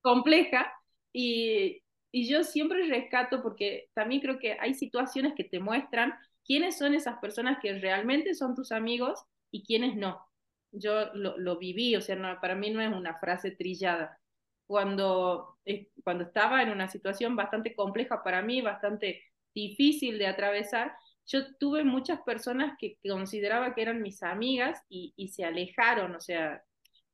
[0.00, 0.72] compleja
[1.12, 6.14] y, y yo siempre rescato porque también creo que hay situaciones que te muestran
[6.44, 10.28] quiénes son esas personas que realmente son tus amigos y quiénes no
[10.72, 14.18] yo lo, lo viví, o sea, no, para mí no es una frase trillada.
[14.66, 19.22] Cuando, eh, cuando estaba en una situación bastante compleja para mí, bastante
[19.54, 20.92] difícil de atravesar,
[21.26, 26.62] yo tuve muchas personas que consideraba que eran mis amigas y, se alejaron, o sea,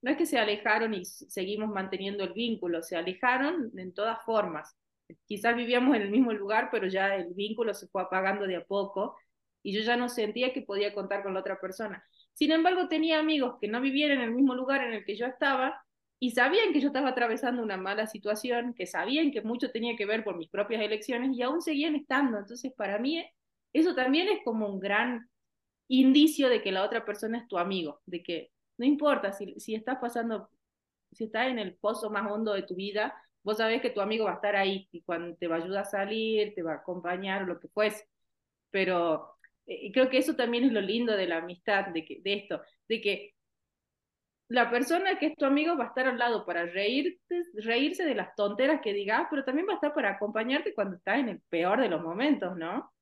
[0.02, 4.76] no es que se alejaron y seguimos manteniendo el vínculo, se alejaron en todas formas.
[5.26, 8.64] Quizás vivíamos en el mismo lugar, pero ya el vínculo se fue apagando de a
[8.64, 9.16] poco
[9.62, 12.04] y yo ya no sentía que podía contar con la otra persona.
[12.34, 15.26] Sin embargo, tenía amigos que no vivían en el mismo lugar en el que yo
[15.26, 15.84] estaba
[16.18, 20.06] y sabían que yo estaba atravesando una mala situación, que sabían que mucho tenía que
[20.06, 22.38] ver por mis propias elecciones y aún seguían estando.
[22.38, 23.24] Entonces, para mí,
[23.72, 25.28] eso también es como un gran
[25.88, 29.74] indicio de que la otra persona es tu amigo, de que no importa si, si
[29.74, 30.48] estás pasando,
[31.12, 34.24] si estás en el pozo más hondo de tu vida, vos sabés que tu amigo
[34.24, 36.76] va a estar ahí y cuando te va a ayudar a salir, te va a
[36.76, 38.08] acompañar o lo que fuese.
[38.70, 39.33] Pero
[39.66, 42.60] eh, creo que eso también es lo lindo de la amistad, de, que, de esto,
[42.88, 43.34] de que
[44.48, 48.14] la persona que es tu amigo va a estar al lado para reírte, reírse de
[48.14, 51.40] las tonteras que digas, pero también va a estar para acompañarte cuando estás en el
[51.48, 52.92] peor de los momentos, ¿no?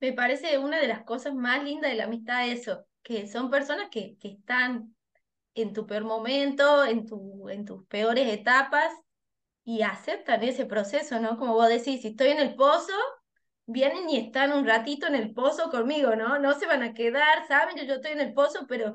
[0.00, 3.88] Me parece una de las cosas más lindas de la amistad eso, que son personas
[3.90, 4.94] que, que están
[5.54, 8.92] en tu peor momento, en, tu, en tus peores etapas
[9.64, 11.38] y aceptan ese proceso, ¿no?
[11.38, 12.92] Como vos decís, si estoy en el pozo,
[13.66, 16.38] vienen y están un ratito en el pozo conmigo, ¿no?
[16.38, 18.94] No se van a quedar, saben que yo estoy en el pozo, pero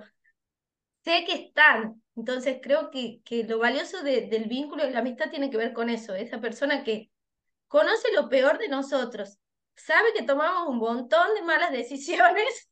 [1.04, 2.02] sé que están.
[2.16, 5.90] Entonces creo que, que lo valioso del vínculo y la amistad tiene que ver con
[5.90, 7.10] eso, esa persona que
[7.68, 9.40] conoce lo peor de nosotros,
[9.76, 12.70] sabe que tomamos un montón de malas decisiones,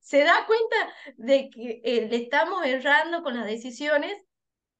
[0.00, 0.76] se da cuenta
[1.16, 4.16] de que eh, le estamos errando con las decisiones,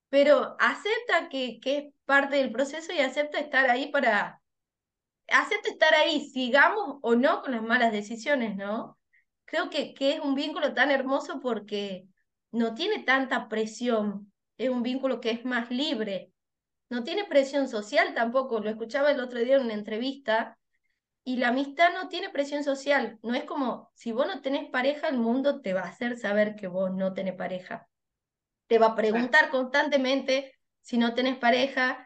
[0.09, 4.41] pero acepta que, que es parte del proceso y acepta estar ahí para,
[5.29, 8.99] acepta estar ahí, sigamos o no con las malas decisiones, ¿no?
[9.45, 12.07] Creo que, que es un vínculo tan hermoso porque
[12.53, 16.33] no tiene tanta presión, es un vínculo que es más libre,
[16.89, 20.59] no tiene presión social tampoco, lo escuchaba el otro día en una entrevista,
[21.25, 25.09] y la amistad no tiene presión social, no es como si vos no tenés pareja,
[25.09, 27.89] el mundo te va a hacer saber que vos no tenés pareja,
[28.69, 32.06] te va a preguntar constantemente si no tenés pareja,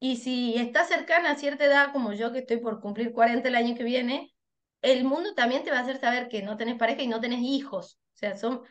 [0.00, 3.54] y si estás cercana a cierta edad, como yo que estoy por cumplir 40 el
[3.54, 4.34] año que viene,
[4.82, 7.40] el mundo también te va a hacer saber que no tenés pareja y no tenés
[7.42, 8.00] hijos.
[8.14, 8.62] O sea, son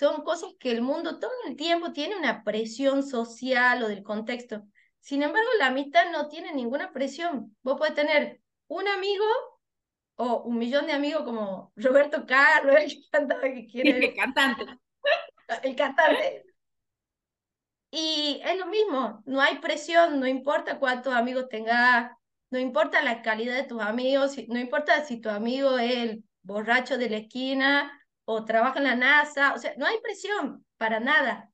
[0.00, 4.64] son cosas que el mundo todo el tiempo tiene una presión social o del contexto.
[5.00, 7.54] Sin embargo, la amistad no tiene ninguna presión.
[7.62, 9.24] Vos podés tener un amigo
[10.16, 14.06] o un millón de amigos como Roberto Carlos, el cantante que quiere.
[14.06, 14.64] El cantante.
[15.62, 16.44] El cantante.
[17.90, 22.12] Y es lo mismo, no hay presión, no importa cuántos amigos tengas,
[22.50, 26.98] no importa la calidad de tus amigos, no importa si tu amigo es el borracho
[26.98, 27.92] de la esquina
[28.24, 31.50] o trabaja en la NASA, o sea, no hay presión para nada.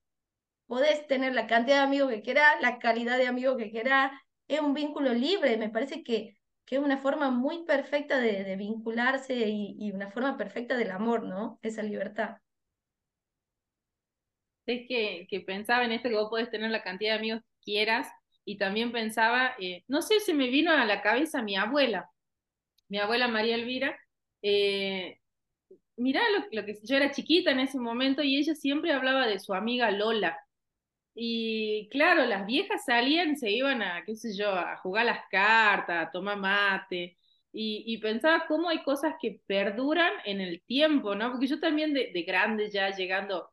[0.66, 4.12] Podés tener la cantidad de amigos que quieras, la calidad de amigos que quieras,
[4.49, 8.57] es un vínculo libre, me parece que, que es una forma muy perfecta de, de
[8.57, 11.59] vincularse y, y, una forma perfecta del amor, ¿no?
[11.62, 12.38] Esa libertad.
[14.66, 17.72] Es que, que pensaba en esto que vos podés tener la cantidad de amigos que
[17.72, 18.09] quieras
[18.44, 22.11] y también pensaba, eh, no sé, se me vino a la cabeza mi abuela,
[22.88, 23.98] mi abuela María Elvira,
[24.42, 25.20] eh,
[25.96, 26.20] mirá
[26.52, 29.90] lo, que yo era chiquita en ese momento y ella siempre hablaba de su amiga
[29.90, 30.38] Lola.
[31.14, 36.09] Y claro, las viejas salían, se iban a, qué sé yo, a jugar las cartas,
[36.09, 37.16] a tomar mate.
[37.59, 41.33] Y, pensaba cómo hay cosas que perduran en el tiempo, ¿no?
[41.33, 43.50] Porque yo también de, grande ya llegando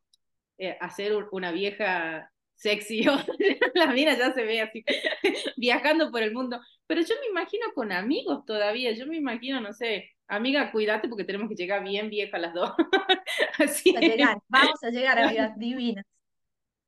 [0.58, 3.04] eh, a ser una vieja sexy,
[3.74, 4.84] la mina ya se ve así,
[5.56, 6.60] viajando por el mundo.
[6.86, 11.24] Pero yo me imagino con amigos todavía, yo me imagino, no sé, Amiga, cuídate porque
[11.24, 12.72] tenemos que llegar bien vieja las dos.
[13.58, 13.94] Así.
[13.96, 16.06] A llegar, vamos a llegar, amigas divinas.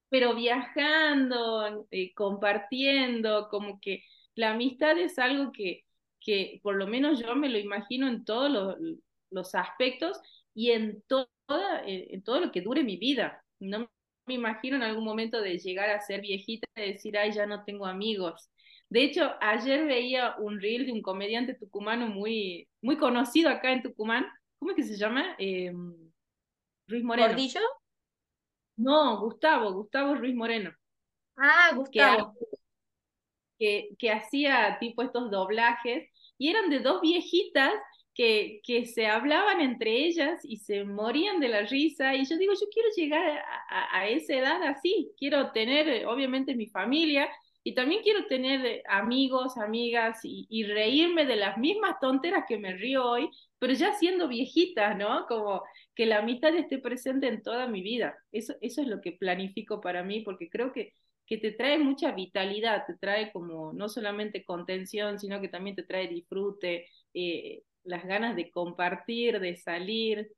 [0.09, 5.85] Pero viajando, eh, compartiendo, como que la amistad es algo que,
[6.21, 8.77] que por lo menos yo me lo imagino en todos los,
[9.31, 10.19] los aspectos
[10.55, 11.29] y en, toda,
[11.85, 13.45] en todo lo que dure mi vida.
[13.61, 13.89] No
[14.27, 17.65] me imagino en algún momento de llegar a ser viejita y decir, ay, ya no
[17.65, 18.51] tengo amigos.
[18.89, 23.83] De hecho, ayer veía un reel de un comediante tucumano muy, muy conocido acá en
[23.83, 24.27] Tucumán.
[24.59, 25.35] ¿Cómo es que se llama?
[25.39, 25.73] Eh,
[26.87, 27.29] Ruiz Moreno.
[27.29, 27.61] ¿Gordillo?
[28.77, 30.73] No, Gustavo, Gustavo Ruiz Moreno.
[31.37, 32.35] Ah, Gustavo.
[33.59, 37.73] Que, que, hacía tipo estos doblajes y eran de dos viejitas
[38.17, 42.15] que, que, se hablaban entre ellas y se morían de la risa.
[42.15, 46.67] Y yo digo, yo quiero llegar a, a, esa edad así, quiero tener obviamente mi
[46.67, 47.29] familia
[47.67, 52.75] y también quiero tener eh, amigos, amigas y, reírme de las mismas tonteras que me
[52.75, 55.27] río hoy, pero ya siendo viejita, ¿no?
[55.27, 55.65] Como
[55.97, 58.17] que la amistad esté presente en toda mi vida.
[58.31, 60.93] Eso, eso es lo que planifico para mí, porque creo que,
[61.27, 65.83] que te trae mucha vitalidad, te trae como no solamente contención, sino que también te
[65.83, 70.33] trae disfrute, eh, las ganas de compartir, de salir.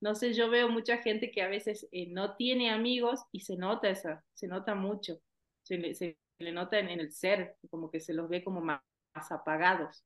[0.00, 3.56] No sé, yo veo mucha gente que a veces eh, no tiene amigos y se
[3.56, 5.20] nota esa, se nota mucho,
[5.62, 8.82] se le, se le nota en, el ser, como que se los ve como más,
[9.14, 10.04] más apagados.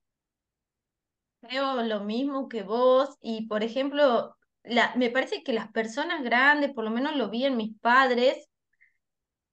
[1.41, 6.73] Creo lo mismo que vos y, por ejemplo, la, me parece que las personas grandes,
[6.73, 8.49] por lo menos lo vi en mis padres,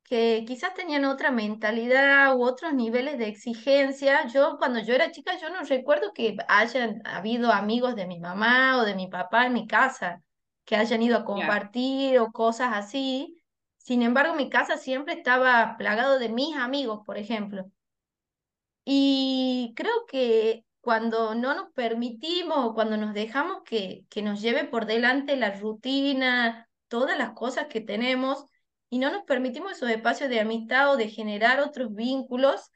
[0.06, 4.28] que quizás tenían otra mentalidad u otros niveles de exigencia.
[4.28, 8.78] Yo cuando yo era chica, yo no recuerdo que hayan habido amigos de mi mamá
[8.78, 10.22] o de mi papá en mi casa,
[10.64, 12.24] que hayan ido a compartir yeah.
[12.24, 13.42] o cosas así.
[13.78, 17.66] Sin embargo, mi casa siempre estaba plagado de mis amigos, por ejemplo.
[18.84, 24.86] Y creo que cuando no nos permitimos, cuando nos dejamos que, que nos lleve por
[24.86, 28.46] delante la rutina, todas las cosas que tenemos,
[28.90, 32.72] y no nos permitimos esos espacios de amistad o de generar otros vínculos,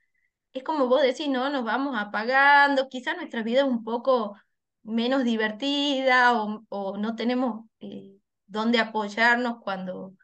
[0.54, 1.50] es como vos decís, ¿no?
[1.50, 4.36] Nos vamos apagando, quizás nuestra vida es un poco
[4.84, 6.34] menos divertida
[6.70, 8.18] o, no tenemos eh,
[8.48, 10.16] dónde apoyarnos cuando,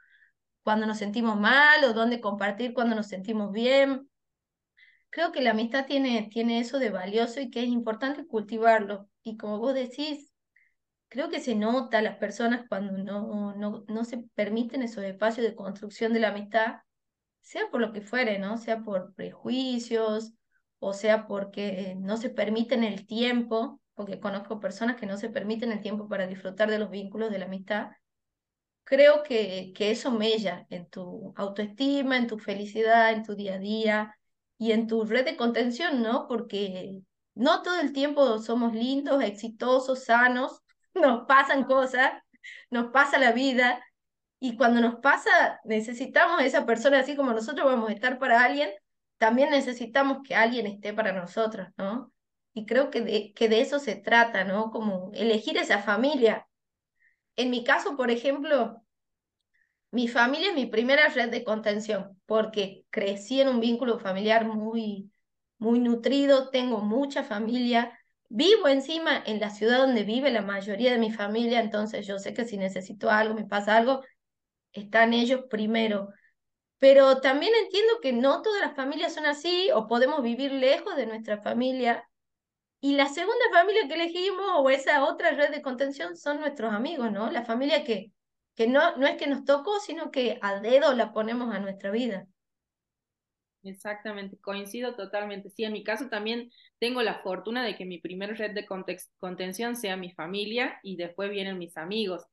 [0.64, 4.10] cuando nos sentimos mal o dónde compartir cuando nos sentimos bien
[5.16, 9.10] creo que la amistad tiene, tiene eso de valioso y que es importante cultivarlo.
[9.24, 10.34] Y como vos decís,
[11.16, 15.48] creo que se nota a las personas cuando no, no, no se permiten esos espacios
[15.48, 16.80] de construcción de la amistad,
[17.40, 18.58] sea por lo que fuere, ¿no?
[18.58, 20.34] Sea por prejuicios
[20.80, 25.72] o sea porque no se permiten el tiempo, porque conozco personas que no se permiten
[25.72, 27.92] el tiempo para disfrutar de los vínculos de la amistad.
[28.84, 33.60] Creo que, que eso mella en tu autoestima, en tu felicidad, en tu día a
[33.60, 34.16] día,
[34.58, 36.28] y en tu red de contención, ¿no?
[36.28, 37.02] Porque
[37.36, 40.62] no todo el tiempo somos lindos, exitosos, sanos,
[40.96, 42.12] nos pasan cosas,
[42.70, 43.84] nos pasa la vida
[44.40, 48.44] y cuando nos pasa necesitamos a esa persona, así como nosotros vamos a estar para
[48.44, 48.70] alguien,
[49.18, 52.12] también necesitamos que alguien esté para nosotros, ¿no?
[52.54, 54.72] Y creo que de, que de eso se trata, ¿no?
[54.72, 56.48] Como elegir esa familia.
[57.36, 58.82] En mi caso, por ejemplo,
[59.92, 65.12] mi familia es mi primera red de contención porque crecí en un vínculo familiar muy,
[65.58, 67.98] muy nutrido, tengo mucha familia,
[68.30, 72.34] vivo encima en la ciudad donde vive la mayoría de mi familia, entonces yo sé
[72.34, 74.04] que si necesito algo, me pasa algo,
[74.74, 76.10] están ellos primero.
[76.80, 81.08] Pero también entiendo que no todas las familias son así o podemos vivir lejos de
[81.08, 82.08] nuestra familia.
[82.82, 87.12] Y la segunda familia que elegimos o esa otra red de contención son nuestros amigos,
[87.12, 87.32] ¿no?
[87.32, 88.12] La familia que,
[88.56, 91.92] que no, no es que nos tocó, sino que a dedo la ponemos a nuestra
[91.92, 92.28] vida.
[93.66, 95.50] Exactamente, coincido totalmente.
[95.50, 98.66] Sí, en mi caso también tengo la fortuna de que mi primer red de
[99.20, 102.24] contención sea mi familia y después vienen mis amigos.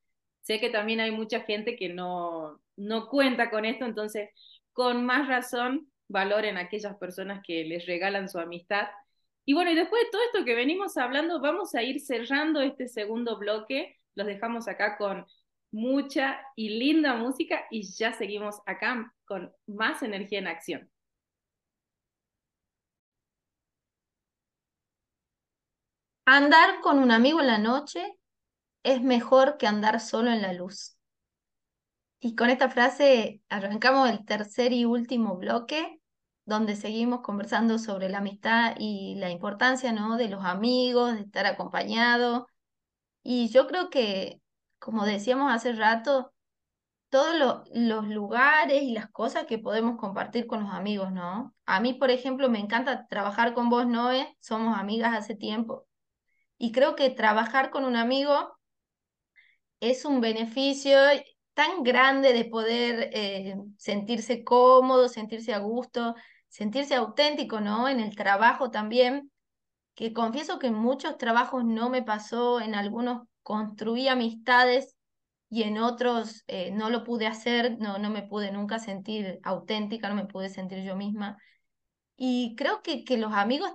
[0.43, 4.29] Sé que también hay mucha gente que no, no cuenta con esto, entonces
[4.75, 8.89] con más razón valoren a aquellas personas que les regalan su amistad.
[9.47, 12.89] Y bueno, y después de todo esto que venimos hablando, vamos a ir cerrando este
[12.89, 13.97] segundo bloque.
[14.15, 15.25] Los dejamos acá con
[15.71, 20.91] mucha y linda música y ya seguimos acá con más energía en acción.
[26.25, 28.19] Andar con un amigo en la noche
[28.83, 30.97] es mejor que andar solo en la luz.
[32.21, 36.01] Y con esta frase arrancamos el tercer y último bloque,
[36.45, 40.17] donde seguimos conversando sobre la amistad y la importancia ¿no?
[40.17, 42.47] de los amigos, de estar acompañado.
[43.23, 44.43] Y yo creo que
[44.83, 46.33] como decíamos hace rato,
[47.09, 51.55] todos los lugares y las cosas que podemos compartir con los amigos, ¿no?
[51.67, 55.87] A mí, por ejemplo, me encanta trabajar con vos, Noé, somos amigas hace tiempo.
[56.63, 58.57] Y creo que trabajar con un amigo
[59.81, 60.97] es un beneficio
[61.55, 66.15] tan grande de poder eh, sentirse cómodo, sentirse a gusto,
[66.49, 67.89] sentirse auténtico, ¿no?
[67.89, 69.33] En el trabajo también,
[69.97, 74.95] que confieso que en muchos trabajos no me pasó, en algunos construí amistades
[75.51, 80.09] y en otros eh, no lo pude hacer, no, no me pude nunca sentir auténtica,
[80.09, 81.39] no me pude sentir yo misma.
[82.17, 83.73] Y creo que, que los amigos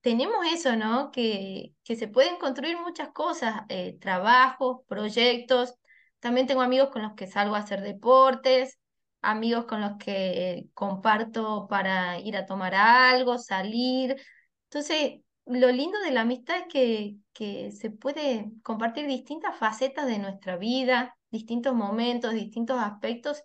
[0.00, 1.10] tenemos eso, ¿no?
[1.10, 5.74] Que, que se pueden construir muchas cosas, eh, trabajos, proyectos.
[6.20, 8.78] También tengo amigos con los que salgo a hacer deportes,
[9.22, 14.16] amigos con los que comparto para ir a tomar algo, salir.
[14.64, 20.18] Entonces, lo lindo de la amistad es que, que se puede compartir distintas facetas de
[20.18, 23.42] nuestra vida, distintos momentos, distintos aspectos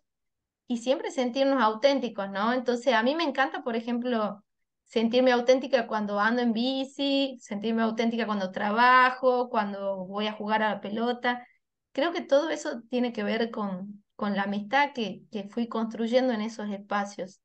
[0.68, 2.54] y siempre sentirnos auténticos, ¿no?
[2.54, 4.44] Entonces, a mí me encanta, por ejemplo,
[4.94, 10.70] sentirme auténtica cuando ando en bici, sentirme auténtica cuando trabajo, cuando voy a jugar a
[10.76, 11.48] la pelota.
[11.94, 16.32] Creo que todo eso tiene que ver con, con la amistad que, que fui construyendo
[16.32, 17.42] en esos espacios.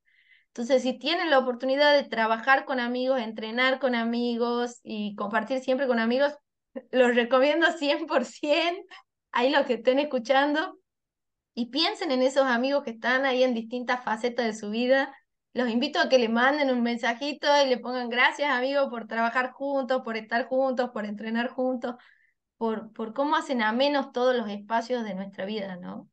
[0.48, 5.86] Entonces, si tienen la oportunidad de trabajar con amigos, entrenar con amigos y compartir siempre
[5.86, 6.34] con amigos,
[6.92, 8.82] los recomiendo 100%.
[9.32, 10.78] ahí los que estén escuchando,
[11.54, 15.14] y piensen en esos amigos que están ahí en distintas facetas de su vida.
[15.58, 19.50] Los invito a que le manden un mensajito y le pongan gracias, amigo, por trabajar
[19.50, 21.96] juntos, por estar juntos, por entrenar juntos,
[22.58, 26.08] por, por cómo hacen a menos todos los espacios de nuestra vida, ¿no?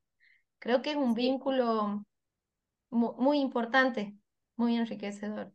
[0.57, 2.03] Creo que es un vínculo
[2.89, 4.15] muy, importante,
[4.55, 5.53] muy enriquecedor.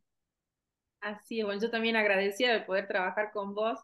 [1.01, 3.81] Así es, bueno, yo también agradecida de poder trabajar con vos.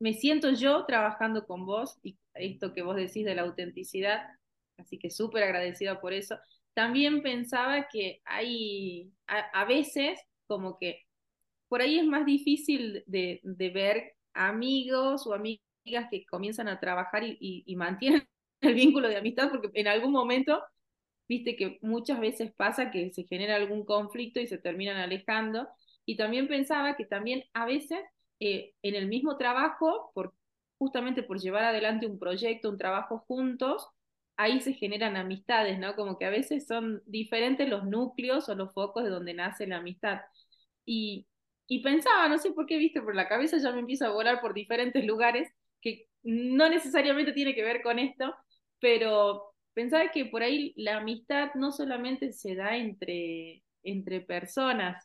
[0.00, 4.26] Me siento yo trabajando con vos y esto que vos decís de la autenticidad,
[4.76, 6.36] así que súper agradecida por eso.
[6.74, 11.02] También pensaba que hay, a, veces, como que
[11.68, 15.60] por ahí es más difícil de, de, ver amigos o amigas
[16.10, 18.28] que comienzan a trabajar y, mantienen
[18.60, 20.62] el vínculo de amistad, porque en algún momento,
[21.28, 25.68] viste que muchas veces pasa que se genera algún conflicto y se terminan alejando.
[26.06, 28.00] Y también pensaba que también a veces
[28.40, 30.12] eh, en el mismo trabajo,
[30.78, 33.88] justamente por llevar adelante un proyecto, un trabajo juntos,
[34.36, 35.94] ahí se generan amistades, ¿no?
[35.96, 39.78] Como que a veces son diferentes los núcleos o los focos de donde nace la
[39.78, 40.20] amistad.
[40.84, 41.26] Y,
[41.66, 44.40] y pensaba, no sé por qué, viste, por la cabeza ya me empieza a volar
[44.40, 48.34] por diferentes lugares que no necesariamente tiene que ver con esto,
[48.80, 55.04] pero pensaba que por ahí la amistad no solamente se da entre, entre personas,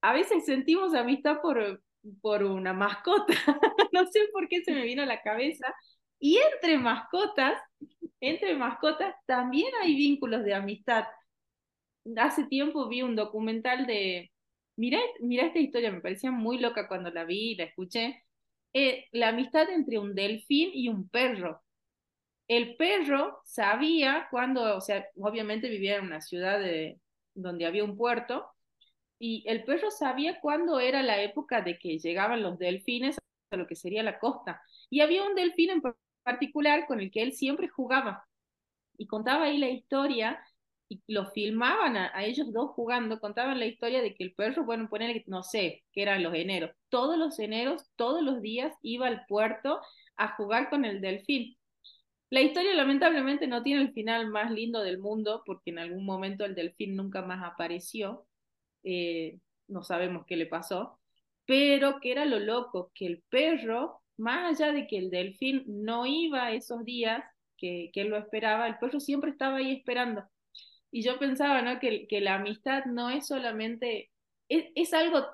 [0.00, 1.82] a veces sentimos amistad por,
[2.20, 3.34] por una mascota,
[3.92, 5.66] no sé por qué se me vino a la cabeza,
[6.22, 7.60] y entre mascotas,
[8.20, 11.04] entre mascotas también hay vínculos de amistad.
[12.16, 14.30] Hace tiempo vi un documental de,
[14.76, 18.24] mira, mira esta historia, me parecía muy loca cuando la vi y la escuché,
[18.72, 21.62] eh, la amistad entre un delfín y un perro
[22.48, 27.00] el perro sabía cuando, o sea, obviamente vivía en una ciudad de,
[27.34, 28.46] donde había un puerto,
[29.18, 33.18] y el perro sabía cuándo era la época de que llegaban los delfines
[33.50, 34.60] a lo que sería la costa.
[34.90, 35.82] Y había un delfín en
[36.22, 38.26] particular con el que él siempre jugaba.
[38.96, 40.42] Y contaba ahí la historia,
[40.92, 44.88] y lo filmaban a, ellos dos jugando, contaban la historia de que el perro, bueno,
[44.90, 46.72] ponerle, no sé, que eran los eneros.
[46.90, 49.80] Todos los eneros, todos los días iba al puerto
[50.16, 51.56] a jugar con el delfín.
[52.30, 56.44] La historia lamentablemente no tiene el final más lindo del mundo porque en algún momento
[56.44, 58.26] el delfín nunca más apareció.
[58.84, 60.98] Eh, no sabemos qué le pasó,
[61.46, 66.06] pero que era lo loco, que el perro, más allá de que el delfín no
[66.06, 67.24] iba esos días
[67.56, 70.24] que, que él lo esperaba, el perro siempre estaba ahí esperando.
[70.90, 71.80] Y yo pensaba ¿no?
[71.80, 74.10] que, que la amistad no es solamente,
[74.48, 75.24] es, es algo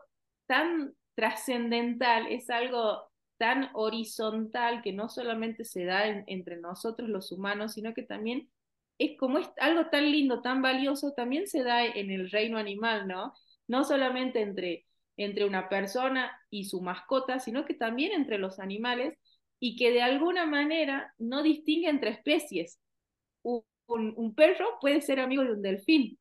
[0.47, 7.75] tan trascendental, es algo tan horizontal que no solamente se da entre nosotros los humanos,
[7.75, 8.51] sino que también
[8.99, 13.07] es como es algo tan lindo, tan valioso, también se da en el reino animal,
[13.07, 13.33] ¿no?
[13.69, 14.87] No solamente entre,
[15.19, 19.19] entre una persona y su mascota, sino que también entre los animales
[19.61, 22.79] y que de alguna manera no distingue entre especies.
[23.43, 26.19] Un, perro puede ser amigo de un delfín,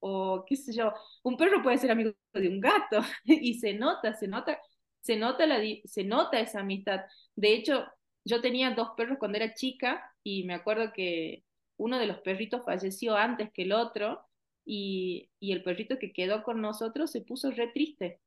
[0.00, 4.14] o qué sé yo, un perro puede ser amigo de un gato, y se nota,
[4.14, 4.58] se nota
[5.06, 7.02] se nota, la, se nota esa amistad.
[7.36, 7.86] De hecho,
[8.24, 11.44] yo tenía dos perros cuando era chica y me acuerdo que
[11.76, 14.22] uno de los perritos falleció antes que el otro
[14.64, 18.20] y, y el perrito que quedó con nosotros se puso re triste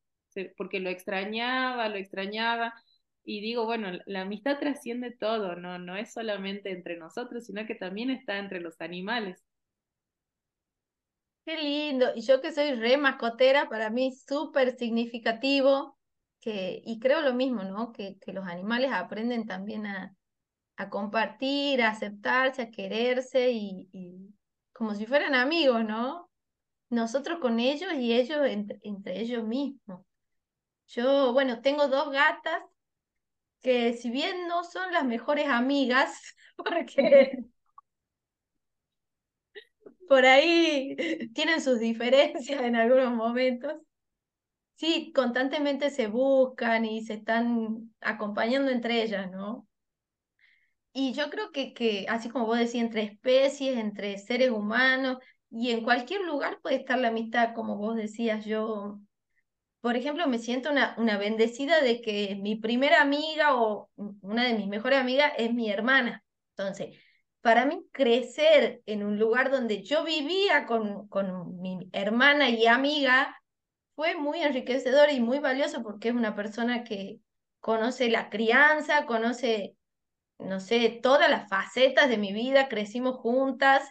[0.57, 2.73] porque lo extrañaba, lo extrañaba.
[3.23, 5.77] Y digo, bueno, la amistad trasciende todo, ¿no?
[5.79, 9.43] No es solamente entre nosotros, sino que también está entre los animales.
[11.45, 12.07] Qué lindo.
[12.15, 15.97] Y yo que soy re mascotera, para mí súper significativo
[16.41, 17.91] que, y creo lo mismo, ¿no?
[17.91, 20.15] Que, que los animales aprenden también a,
[20.77, 24.35] a, compartir, a aceptarse, a quererse y, y,
[24.73, 26.29] como si fueran amigos, ¿no?
[26.89, 30.05] Nosotros con ellos y ellos entre, entre ellos mismos.
[30.89, 32.61] Yo, bueno, tengo dos gatas
[33.61, 37.39] que si bien no son las mejores amigas, porque
[40.07, 40.95] por ahí
[41.33, 43.73] tienen sus diferencias en algunos momentos,
[44.75, 49.67] Sí, constantemente se buscan y se están acompañando entre ellas, ¿no?
[50.93, 55.17] Y yo creo que, que, así como vos decís, entre especies, entre seres humanos,
[55.51, 58.99] y en cualquier lugar puede estar la amistad, como vos decías, yo,
[59.81, 63.89] por ejemplo, me siento una, una bendecida de que mi primera amiga o
[64.21, 66.23] una de mis mejores amigas es mi hermana.
[66.57, 66.97] Entonces,
[67.41, 73.35] para mí crecer en un lugar donde yo vivía con, con mi hermana y amiga,
[73.95, 77.19] fue muy enriquecedor y muy valioso porque es una persona que
[77.59, 79.75] conoce la crianza, conoce,
[80.39, 83.89] no sé, todas las facetas de mi vida, crecimos juntas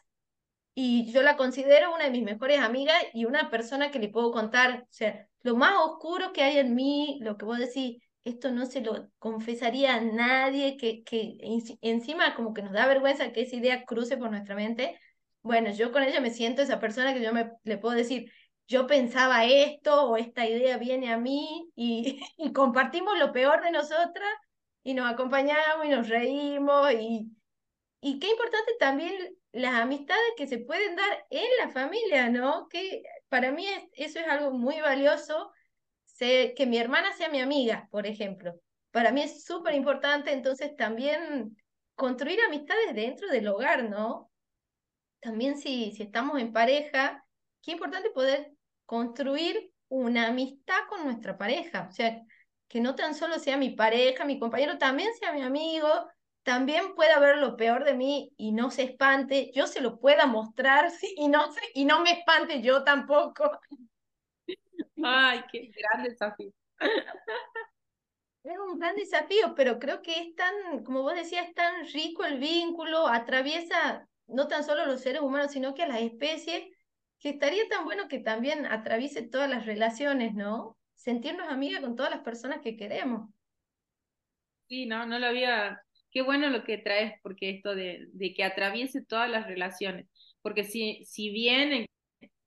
[0.74, 4.32] y yo la considero una de mis mejores amigas y una persona que le puedo
[4.32, 8.50] contar, o sea, lo más oscuro que hay en mí, lo que vos decís, esto
[8.50, 11.38] no se lo confesaría a nadie, que, que
[11.80, 14.98] encima como que nos da vergüenza que esa idea cruce por nuestra mente.
[15.42, 18.30] Bueno, yo con ella me siento esa persona que yo me, le puedo decir,
[18.66, 23.70] yo pensaba esto o esta idea viene a mí y, y compartimos lo peor de
[23.72, 24.28] nosotras
[24.82, 27.30] y nos acompañamos y nos reímos y,
[28.00, 29.14] y qué importante también
[29.52, 32.68] las amistades que se pueden dar en la familia, ¿no?
[32.68, 35.52] Que para mí eso es algo muy valioso,
[36.04, 38.54] sé, que mi hermana sea mi amiga, por ejemplo.
[38.90, 41.56] Para mí es súper importante, entonces también
[41.94, 44.30] construir amistades dentro del hogar, ¿no?
[45.20, 47.24] También si, si estamos en pareja,
[47.62, 48.52] qué importante poder
[48.86, 52.22] construir una amistad con nuestra pareja, o sea,
[52.68, 55.88] que no tan solo sea mi pareja, mi compañero, también sea mi amigo,
[56.48, 60.24] también pueda ver lo peor de mí y no se espante, yo se lo pueda
[60.24, 63.60] mostrar y, no se, y no me espante yo tampoco.
[65.04, 66.50] Ay, qué gran desafío.
[68.44, 72.24] Es un gran desafío, pero creo que es tan, como vos decías, es tan rico
[72.24, 76.64] el vínculo, atraviesa no tan solo los seres humanos, sino que a las especies,
[77.18, 80.78] que estaría tan bueno que también atraviese todas las relaciones, ¿no?
[80.94, 83.28] Sentirnos amigas con todas las personas que queremos.
[84.66, 89.04] Sí, no, no lo había qué bueno lo que traes, porque esto de, que atraviese
[89.04, 90.06] todas las relaciones,
[90.42, 91.86] porque si, si bien en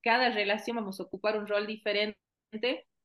[0.02, 2.16] cada relación vamos a ocupar un rol diferente,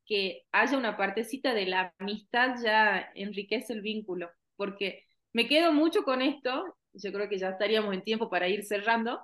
[0.06, 5.04] que haya una partecita de la amistad ya enriquece el vínculo, porque
[5.34, 9.22] me quedo mucho con esto, yo creo que ya estaríamos en tiempo para ir cerrando,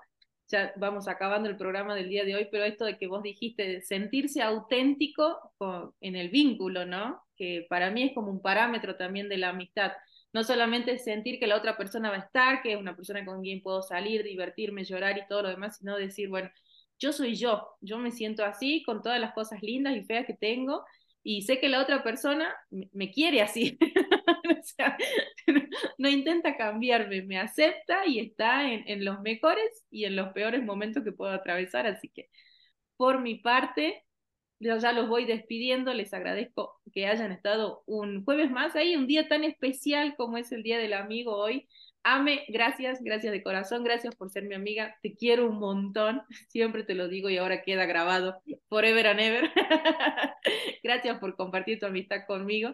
[0.48, 3.64] ya vamos acabando el programa del día de hoy, pero esto de que vos dijiste,
[3.66, 5.54] de sentirse auténtico
[6.02, 7.24] en el vínculo, ¿no?
[7.36, 9.94] Que para mí es como un parámetro también de la amistad
[10.34, 13.42] no solamente sentir que la otra persona va a estar, que es una persona con
[13.42, 16.50] quien puedo salir, divertirme, llorar y todo lo demás, sino decir, bueno,
[17.00, 20.34] yo soy yo, yo me siento así con todas las cosas lindas y feas que
[20.34, 20.84] tengo
[21.24, 23.78] y sé que la otra persona me quiere así.
[24.60, 24.98] o sea,
[25.98, 30.64] no intenta cambiarme, me acepta y está en, en los mejores y en los peores
[30.64, 31.88] momentos que puedo atravesar.
[31.88, 32.30] Así que,
[32.98, 34.03] por mi parte,
[34.64, 39.28] ya los voy despidiendo, les agradezco que hayan estado un jueves más ahí, un día
[39.28, 41.68] tan especial como es el Día del Amigo hoy.
[42.04, 46.84] Ame, gracias, gracias de corazón, gracias por ser mi amiga, te quiero un montón, siempre
[46.84, 49.52] te lo digo y ahora queda grabado forever and ever.
[50.84, 52.74] gracias por compartir tu amistad conmigo.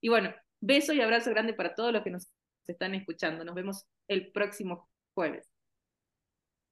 [0.00, 2.28] Y bueno, beso y abrazo grande para todos los que nos
[2.66, 3.44] están escuchando.
[3.44, 5.55] Nos vemos el próximo jueves.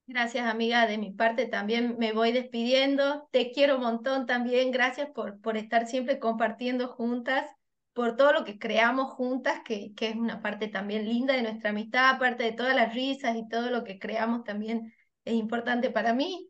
[0.07, 0.85] Gracias, amiga.
[0.87, 3.27] De mi parte también me voy despidiendo.
[3.31, 4.71] Te quiero un montón también.
[4.71, 7.49] Gracias por, por estar siempre compartiendo juntas,
[7.93, 11.71] por todo lo que creamos juntas, que, que es una parte también linda de nuestra
[11.71, 14.93] amistad, aparte de todas las risas y todo lo que creamos también
[15.23, 16.49] es importante para mí.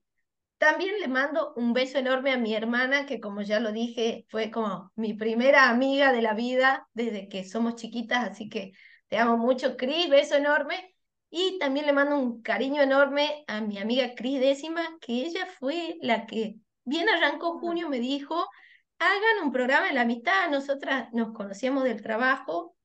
[0.57, 4.51] También le mando un beso enorme a mi hermana, que como ya lo dije, fue
[4.51, 8.73] como mi primera amiga de la vida desde que somos chiquitas, así que
[9.09, 10.94] te amo mucho, Cris, beso enorme.
[11.29, 15.97] Y también le mando un cariño enorme a mi amiga Cris Décima, que ella fue
[16.01, 18.47] la que, bien arrancó junio, me dijo,
[18.99, 20.49] hagan un programa de la amistad.
[20.49, 22.75] Nosotras nos conocíamos del trabajo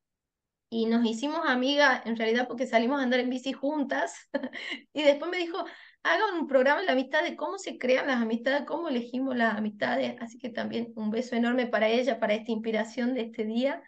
[0.70, 4.28] y nos hicimos amigas, en realidad porque salimos a andar en bici juntas.
[4.92, 5.64] y después me dijo,
[6.02, 9.56] hagan un programa de la amistad de cómo se crean las amistades, cómo elegimos las
[9.56, 10.14] amistades.
[10.20, 13.82] Así que también un beso enorme para ella, para esta inspiración de este día.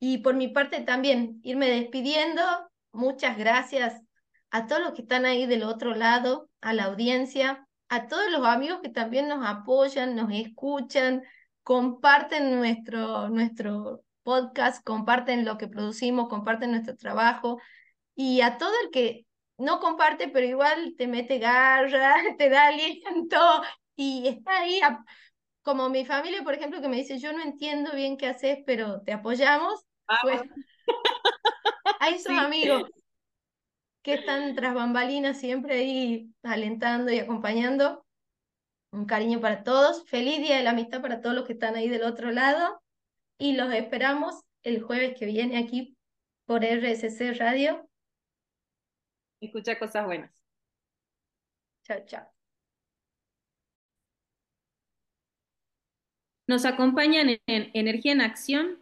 [0.00, 2.42] Y por mi parte también, irme despidiendo,
[2.92, 4.00] muchas gracias
[4.50, 8.46] a todos los que están ahí del otro lado, a la audiencia, a todos los
[8.46, 11.22] amigos que también nos apoyan, nos escuchan,
[11.62, 17.58] comparten nuestro, nuestro podcast, comparten lo que producimos, comparten nuestro trabajo
[18.14, 19.26] y a todo el que
[19.58, 23.40] no comparte, pero igual te mete garra, te da aliento
[23.96, 24.80] y está ahí,
[25.62, 29.02] como mi familia, por ejemplo, que me dice, yo no entiendo bien qué haces, pero
[29.02, 29.84] te apoyamos.
[30.22, 30.42] Pues,
[32.00, 32.90] hay esos amigos
[34.02, 38.04] que están tras bambalinas siempre ahí alentando y acompañando.
[38.90, 40.04] Un cariño para todos.
[40.08, 42.82] Feliz Día de la Amistad para todos los que están ahí del otro lado.
[43.38, 45.96] Y los esperamos el jueves que viene aquí
[46.44, 47.88] por RSC Radio.
[49.40, 50.30] Escucha cosas buenas.
[51.84, 52.26] Chao, chao.
[56.46, 58.81] Nos acompañan en Energía en Acción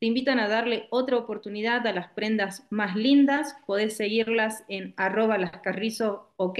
[0.00, 3.56] te invitan a darle otra oportunidad a las prendas más lindas.
[3.66, 5.38] Podés seguirlas en arroba
[6.36, 6.58] ok.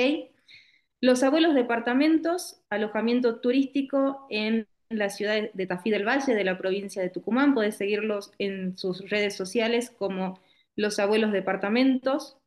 [1.00, 7.00] Los abuelos departamentos, alojamiento turístico en la ciudad de Tafí del Valle, de la provincia
[7.00, 7.54] de Tucumán.
[7.54, 10.40] Podés seguirlos en sus redes sociales como
[10.74, 12.38] Los Abuelos Departamentos.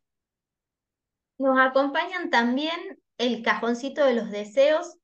[1.37, 4.97] Nos acompañan también el cajoncito de los deseos,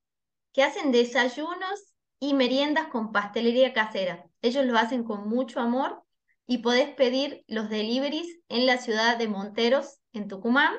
[0.54, 4.27] que hacen desayunos y meriendas con pastelería casera.
[4.48, 6.04] Ellos lo hacen con mucho amor
[6.46, 10.74] y podés pedir los deliveries en la ciudad de Monteros, en Tucumán.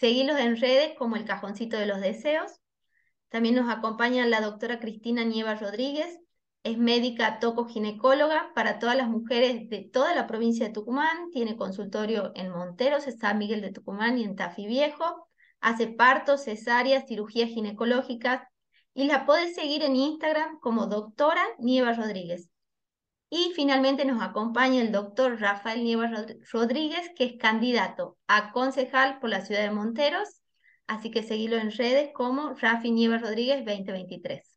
[0.00, 2.50] Seguilos en redes como el cajoncito de los deseos.
[3.28, 6.18] También nos acompaña la doctora Cristina Nieva Rodríguez,
[6.64, 12.32] es médica tocoginecóloga para todas las mujeres de toda la provincia de Tucumán, tiene consultorio
[12.34, 15.28] en Monteros, San Miguel de Tucumán y en Tafi Viejo,
[15.60, 18.42] hace partos, cesáreas, cirugías ginecológicas
[18.92, 22.51] y la puedes seguir en Instagram como doctora Nieva Rodríguez.
[23.34, 26.10] Y finalmente nos acompaña el doctor Rafael Nieva
[26.52, 30.28] Rodríguez, que es candidato a concejal por la ciudad de Monteros,
[30.86, 34.51] así que seguilo en redes como Rafi Nieva Rodríguez 2023.